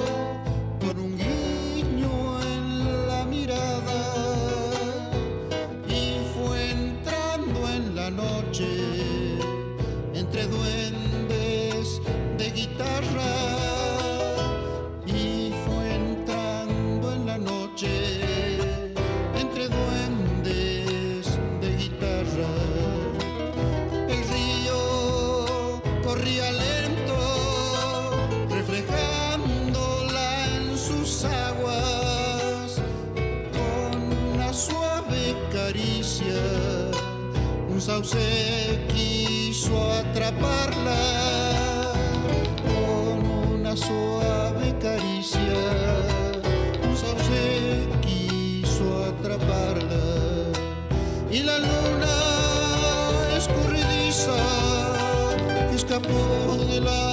Sauce 38.06 38.78
quiso 38.94 39.90
atraparla 39.90 40.94
con 42.62 43.28
una 43.52 43.74
suave 43.74 44.72
caricia. 44.80 45.58
Sauce 46.94 47.88
quiso 48.00 49.06
atraparla 49.06 50.04
y 51.32 51.42
la 51.42 51.58
luna 51.58 52.16
escurridiza 53.36 54.36
escapó 55.74 56.64
de 56.70 56.80
la 56.82 57.05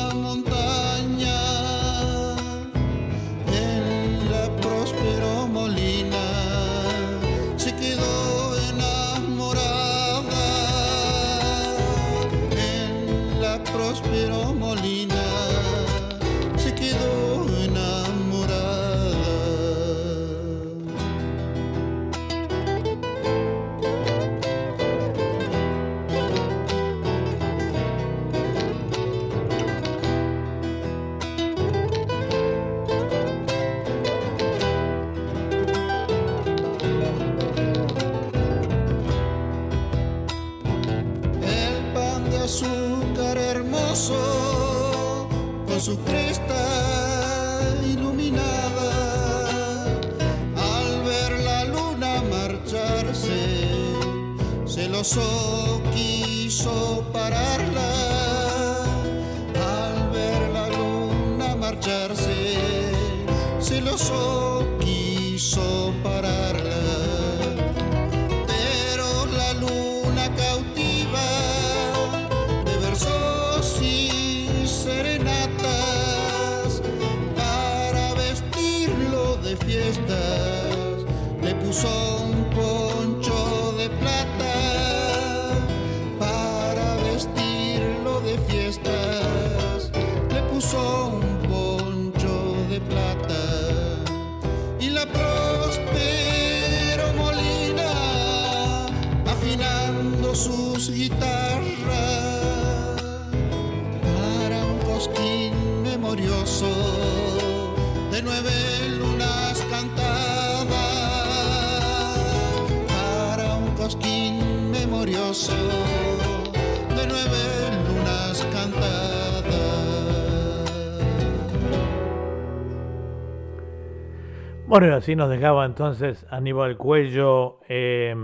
Bueno, 124.76 124.96
así 124.96 125.16
nos 125.16 125.30
dejaba 125.30 125.66
entonces 125.66 126.26
Aníbal 126.32 126.78
Cuello, 126.78 127.60
eh, 127.70 128.16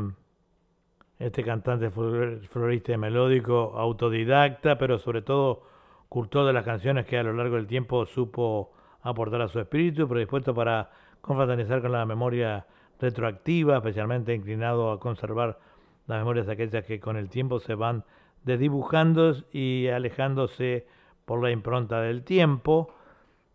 este 1.20 1.44
cantante 1.44 1.92
flor- 1.92 2.40
florista 2.48 2.92
y 2.92 2.98
melódico, 2.98 3.78
autodidacta, 3.78 4.80
pero 4.80 4.98
sobre 4.98 5.22
todo 5.22 5.62
cultor 6.10 6.48
de 6.48 6.54
las 6.54 6.66
canciones 6.66 7.06
que 7.06 7.20
a 7.20 7.22
lo 7.22 7.34
largo 7.34 7.58
del 7.58 7.68
tiempo 7.68 8.04
supo 8.08 8.72
aportar 9.04 9.44
a 9.44 9.48
su 9.48 9.60
espíritu, 9.60 10.08
predispuesto 10.08 10.56
para 10.56 10.90
confraternizar 11.22 11.84
con 11.84 11.92
la 11.92 12.04
memoria 12.08 12.66
retroactiva, 13.00 13.78
especialmente 13.78 14.34
inclinado 14.34 14.92
a 14.92 15.00
conservar 15.00 15.60
las 16.08 16.18
memorias 16.18 16.50
aquellas 16.50 16.84
que 16.84 17.00
con 17.00 17.16
el 17.16 17.30
tiempo 17.30 17.60
se 17.60 17.76
van 17.76 18.06
desdibujando 18.44 19.36
y 19.52 19.90
alejándose 19.90 20.88
por 21.26 21.44
la 21.44 21.52
impronta 21.52 22.02
del 22.02 22.24
tiempo. 22.24 22.92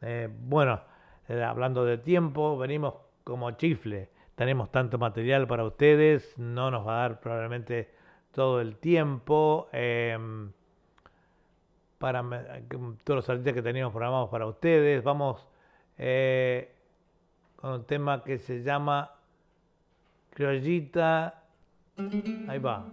Eh, 0.00 0.28
bueno, 0.42 0.78
eh, 1.28 1.42
hablando 1.42 1.84
de 1.84 1.98
tiempo, 1.98 2.56
venimos 2.58 2.94
como 3.24 3.50
chifle. 3.52 4.08
Tenemos 4.34 4.70
tanto 4.70 4.98
material 4.98 5.46
para 5.46 5.64
ustedes, 5.64 6.36
no 6.38 6.70
nos 6.70 6.86
va 6.86 6.98
a 6.98 7.08
dar 7.08 7.20
probablemente 7.20 7.90
todo 8.32 8.60
el 8.60 8.76
tiempo. 8.76 9.68
em, 9.72 10.50
para 11.98 12.22
todos 13.04 13.16
los 13.16 13.28
artistas 13.30 13.54
que 13.54 13.62
teníamos 13.62 13.92
programados 13.92 14.28
para 14.28 14.46
ustedes, 14.46 15.02
vamos 15.02 15.48
eh, 15.96 16.70
con 17.56 17.72
un 17.72 17.84
tema 17.84 18.22
que 18.22 18.38
se 18.38 18.62
llama 18.62 19.10
Criollita. 20.34 21.42
Ahí 22.48 22.58
va. 22.58 22.84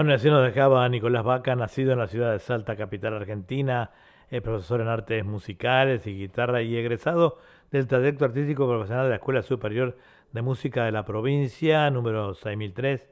Bueno, 0.00 0.14
así 0.14 0.30
nos 0.30 0.42
dejaba 0.42 0.88
Nicolás 0.88 1.22
Vaca, 1.24 1.54
nacido 1.54 1.92
en 1.92 1.98
la 1.98 2.06
ciudad 2.06 2.32
de 2.32 2.38
Salta, 2.38 2.74
capital 2.74 3.12
argentina, 3.12 3.90
es 4.30 4.40
profesor 4.40 4.80
en 4.80 4.88
artes 4.88 5.22
musicales 5.26 6.06
y 6.06 6.16
guitarra 6.16 6.62
y 6.62 6.74
egresado 6.74 7.36
del 7.70 7.86
trayecto 7.86 8.24
artístico 8.24 8.66
profesional 8.66 9.04
de 9.04 9.10
la 9.10 9.16
Escuela 9.16 9.42
Superior 9.42 9.98
de 10.32 10.40
Música 10.40 10.86
de 10.86 10.92
la 10.92 11.04
provincia, 11.04 11.90
número 11.90 12.32
6003, 12.32 13.10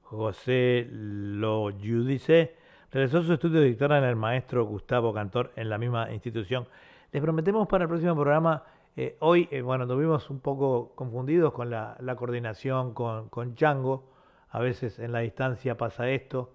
José 0.00 0.88
Lo 0.90 1.72
Judice. 1.72 2.56
Realizó 2.90 3.22
su 3.22 3.34
estudio 3.34 3.60
de 3.60 3.68
guitarra 3.68 3.98
en 3.98 4.04
el 4.04 4.16
maestro 4.16 4.64
Gustavo 4.64 5.12
Cantor 5.12 5.52
en 5.56 5.68
la 5.68 5.76
misma 5.76 6.10
institución. 6.10 6.66
Les 7.12 7.20
prometemos 7.20 7.68
para 7.68 7.84
el 7.84 7.88
próximo 7.88 8.14
programa, 8.14 8.62
eh, 8.96 9.18
hoy, 9.20 9.46
eh, 9.50 9.60
bueno, 9.60 9.86
tuvimos 9.86 10.30
un 10.30 10.40
poco 10.40 10.92
confundidos 10.94 11.52
con 11.52 11.68
la, 11.68 11.98
la 12.00 12.16
coordinación 12.16 12.94
con, 12.94 13.28
con 13.28 13.56
Chango, 13.56 14.19
a 14.50 14.58
veces 14.58 14.98
en 14.98 15.12
la 15.12 15.20
distancia 15.20 15.76
pasa 15.76 16.08
esto. 16.08 16.54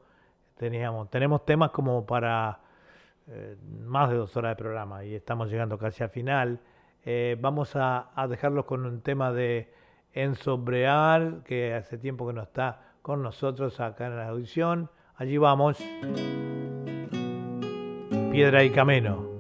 Teníamos, 0.58 1.10
tenemos 1.10 1.46
temas 1.46 1.72
como 1.72 2.06
para 2.06 2.60
eh, 3.28 3.58
más 3.86 4.10
de 4.10 4.18
dos 4.18 4.36
horas 4.38 4.52
de 4.52 4.56
programa 4.56 5.04
y 5.04 5.16
estamos 5.16 5.50
llegando 5.50 5.78
casi 5.78 6.04
al 6.04 6.10
final. 6.10 6.60
Eh, 7.04 7.38
vamos 7.40 7.76
a, 7.76 8.12
a, 8.16 8.28
dejarlos 8.28 8.66
con 8.66 8.86
un 8.86 9.02
tema 9.02 9.32
de 9.32 9.74
Enzo 10.14 10.64
que 11.44 11.74
hace 11.74 11.98
tiempo 11.98 12.26
que 12.28 12.34
no 12.34 12.44
está 12.44 12.82
con 13.02 13.22
nosotros 13.22 13.80
acá 13.80 14.08
en 14.08 14.18
la 14.18 14.28
audición. 14.30 14.90
Allí 15.16 15.38
vamos. 15.38 15.78
Piedra 18.32 18.64
y 18.64 18.70
Camino. 18.72 19.35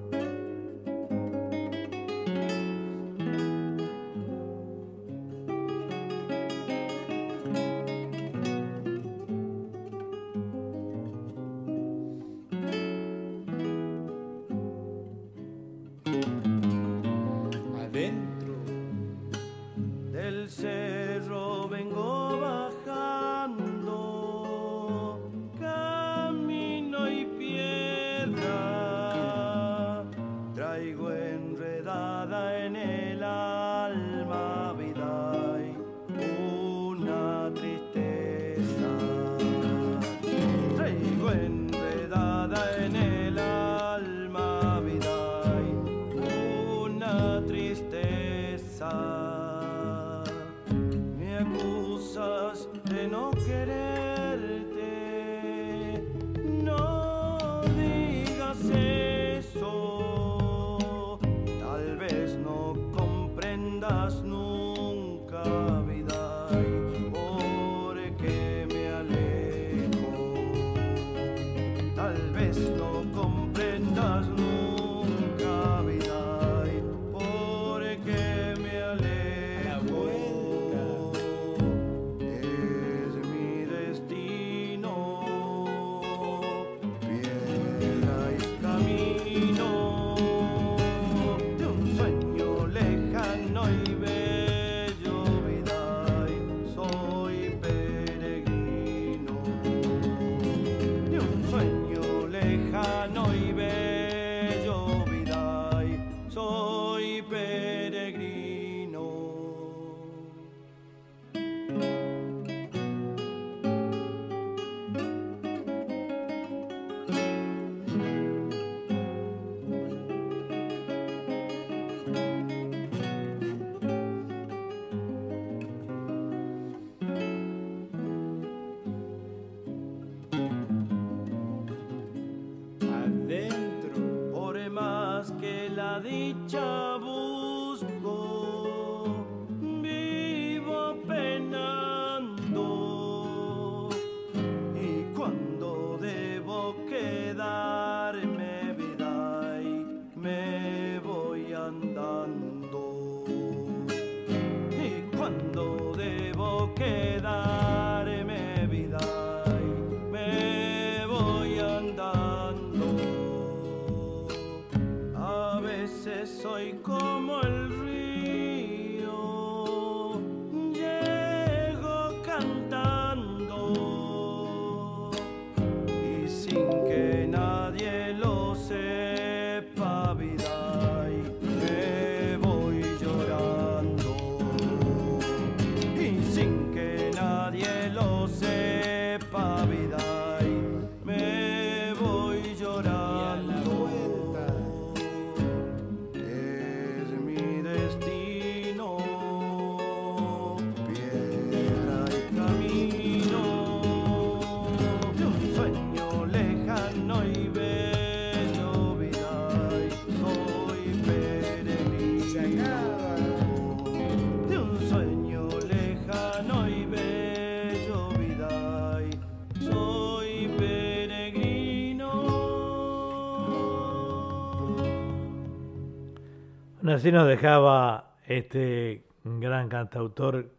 Así 226.95 227.11
nos 227.11 227.27
dejaba 227.27 228.13
este 228.25 229.03
gran 229.25 229.67
cantautor 229.67 230.49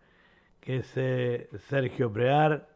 que 0.60 0.76
es 0.76 0.92
eh, 0.96 1.48
Sergio 1.70 2.12
Prear, 2.12 2.68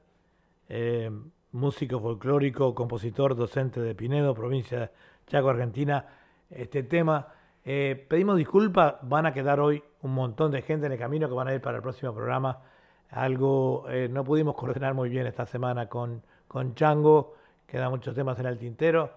eh, 0.70 1.10
músico 1.52 2.00
folclórico, 2.00 2.74
compositor, 2.74 3.36
docente 3.36 3.82
de 3.82 3.94
Pinedo, 3.94 4.32
provincia 4.32 4.80
de 4.80 4.90
Chaco, 5.26 5.50
Argentina. 5.50 6.06
Este 6.48 6.84
tema, 6.84 7.34
eh, 7.62 8.02
pedimos 8.08 8.38
disculpas, 8.38 8.94
van 9.02 9.26
a 9.26 9.34
quedar 9.34 9.60
hoy 9.60 9.84
un 10.00 10.14
montón 10.14 10.52
de 10.52 10.62
gente 10.62 10.86
en 10.86 10.92
el 10.92 10.98
camino 10.98 11.28
que 11.28 11.34
van 11.34 11.48
a 11.48 11.54
ir 11.54 11.60
para 11.60 11.76
el 11.76 11.82
próximo 11.82 12.14
programa. 12.14 12.62
Algo 13.10 13.84
no 14.08 14.24
pudimos 14.24 14.54
coordinar 14.54 14.94
muy 14.94 15.10
bien 15.10 15.26
esta 15.26 15.44
semana 15.44 15.86
con, 15.86 16.22
con 16.48 16.74
Chango, 16.74 17.34
quedan 17.66 17.90
muchos 17.90 18.14
temas 18.14 18.38
en 18.38 18.46
el 18.46 18.56
tintero. 18.56 19.10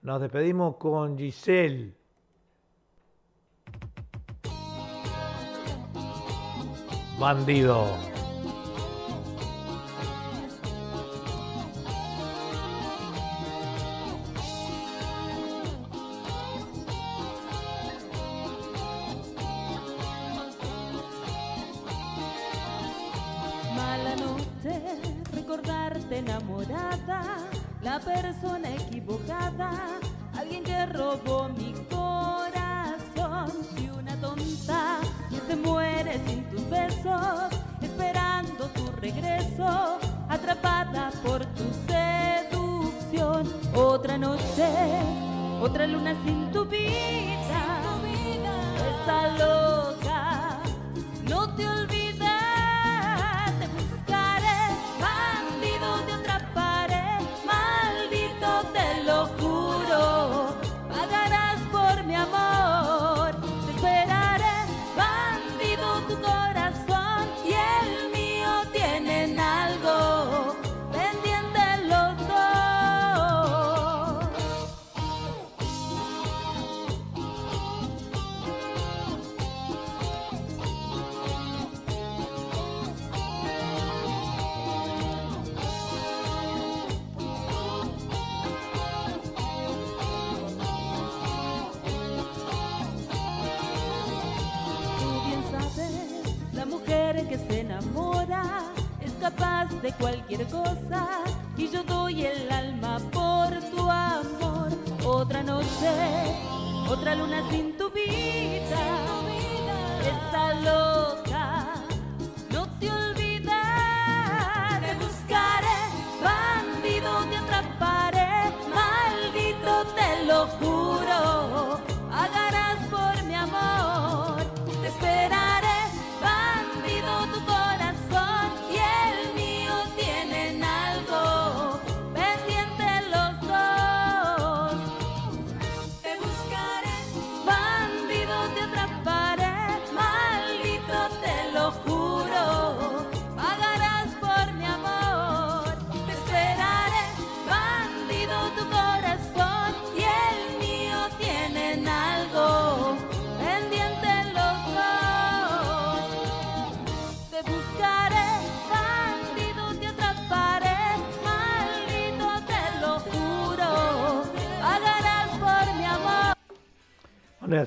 Nos 0.00 0.22
despedimos 0.22 0.76
con 0.76 1.18
Giselle. 1.18 1.99
Bandido. 7.20 7.98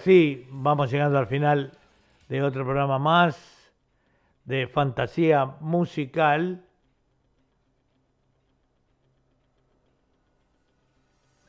Así 0.03 0.45
vamos 0.49 0.91
llegando 0.91 1.17
al 1.17 1.27
final 1.27 1.71
de 2.27 2.43
otro 2.43 2.65
programa 2.65 2.99
más 2.99 3.71
de 4.43 4.67
fantasía 4.67 5.45
musical. 5.61 6.65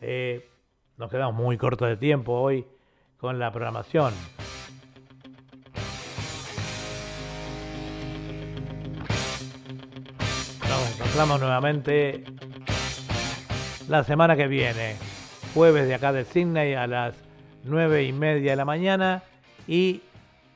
Eh, 0.00 0.48
nos 0.96 1.10
quedamos 1.10 1.34
muy 1.34 1.58
cortos 1.58 1.88
de 1.88 1.96
tiempo 1.96 2.32
hoy 2.34 2.64
con 3.16 3.40
la 3.40 3.50
programación. 3.50 4.14
Nos 10.60 10.94
encontramos 10.94 11.40
nuevamente 11.40 12.22
la 13.88 14.04
semana 14.04 14.36
que 14.36 14.46
viene, 14.46 14.94
jueves 15.54 15.88
de 15.88 15.94
acá 15.96 16.12
de 16.12 16.24
Sydney 16.24 16.74
a 16.74 16.86
las 16.86 17.33
9 17.64 18.04
y 18.04 18.12
media 18.12 18.52
de 18.52 18.56
la 18.56 18.64
mañana 18.64 19.22
y 19.66 20.02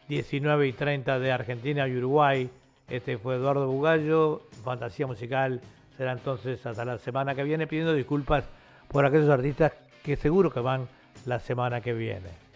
19 0.08 0.68
y 0.68 0.72
30 0.72 1.18
de 1.18 1.32
Argentina 1.32 1.88
y 1.88 1.96
Uruguay. 1.96 2.50
Este 2.88 3.18
fue 3.18 3.36
Eduardo 3.36 3.66
Bugallo, 3.66 4.42
Fantasía 4.62 5.06
Musical. 5.06 5.60
Será 5.96 6.12
entonces 6.12 6.64
hasta 6.64 6.84
la 6.84 6.98
semana 6.98 7.34
que 7.34 7.42
viene, 7.42 7.66
pidiendo 7.66 7.94
disculpas 7.94 8.44
por 8.88 9.04
aquellos 9.04 9.28
artistas 9.30 9.72
que 10.02 10.16
seguro 10.16 10.50
que 10.50 10.60
van 10.60 10.86
la 11.26 11.40
semana 11.40 11.80
que 11.80 11.92
viene. 11.92 12.47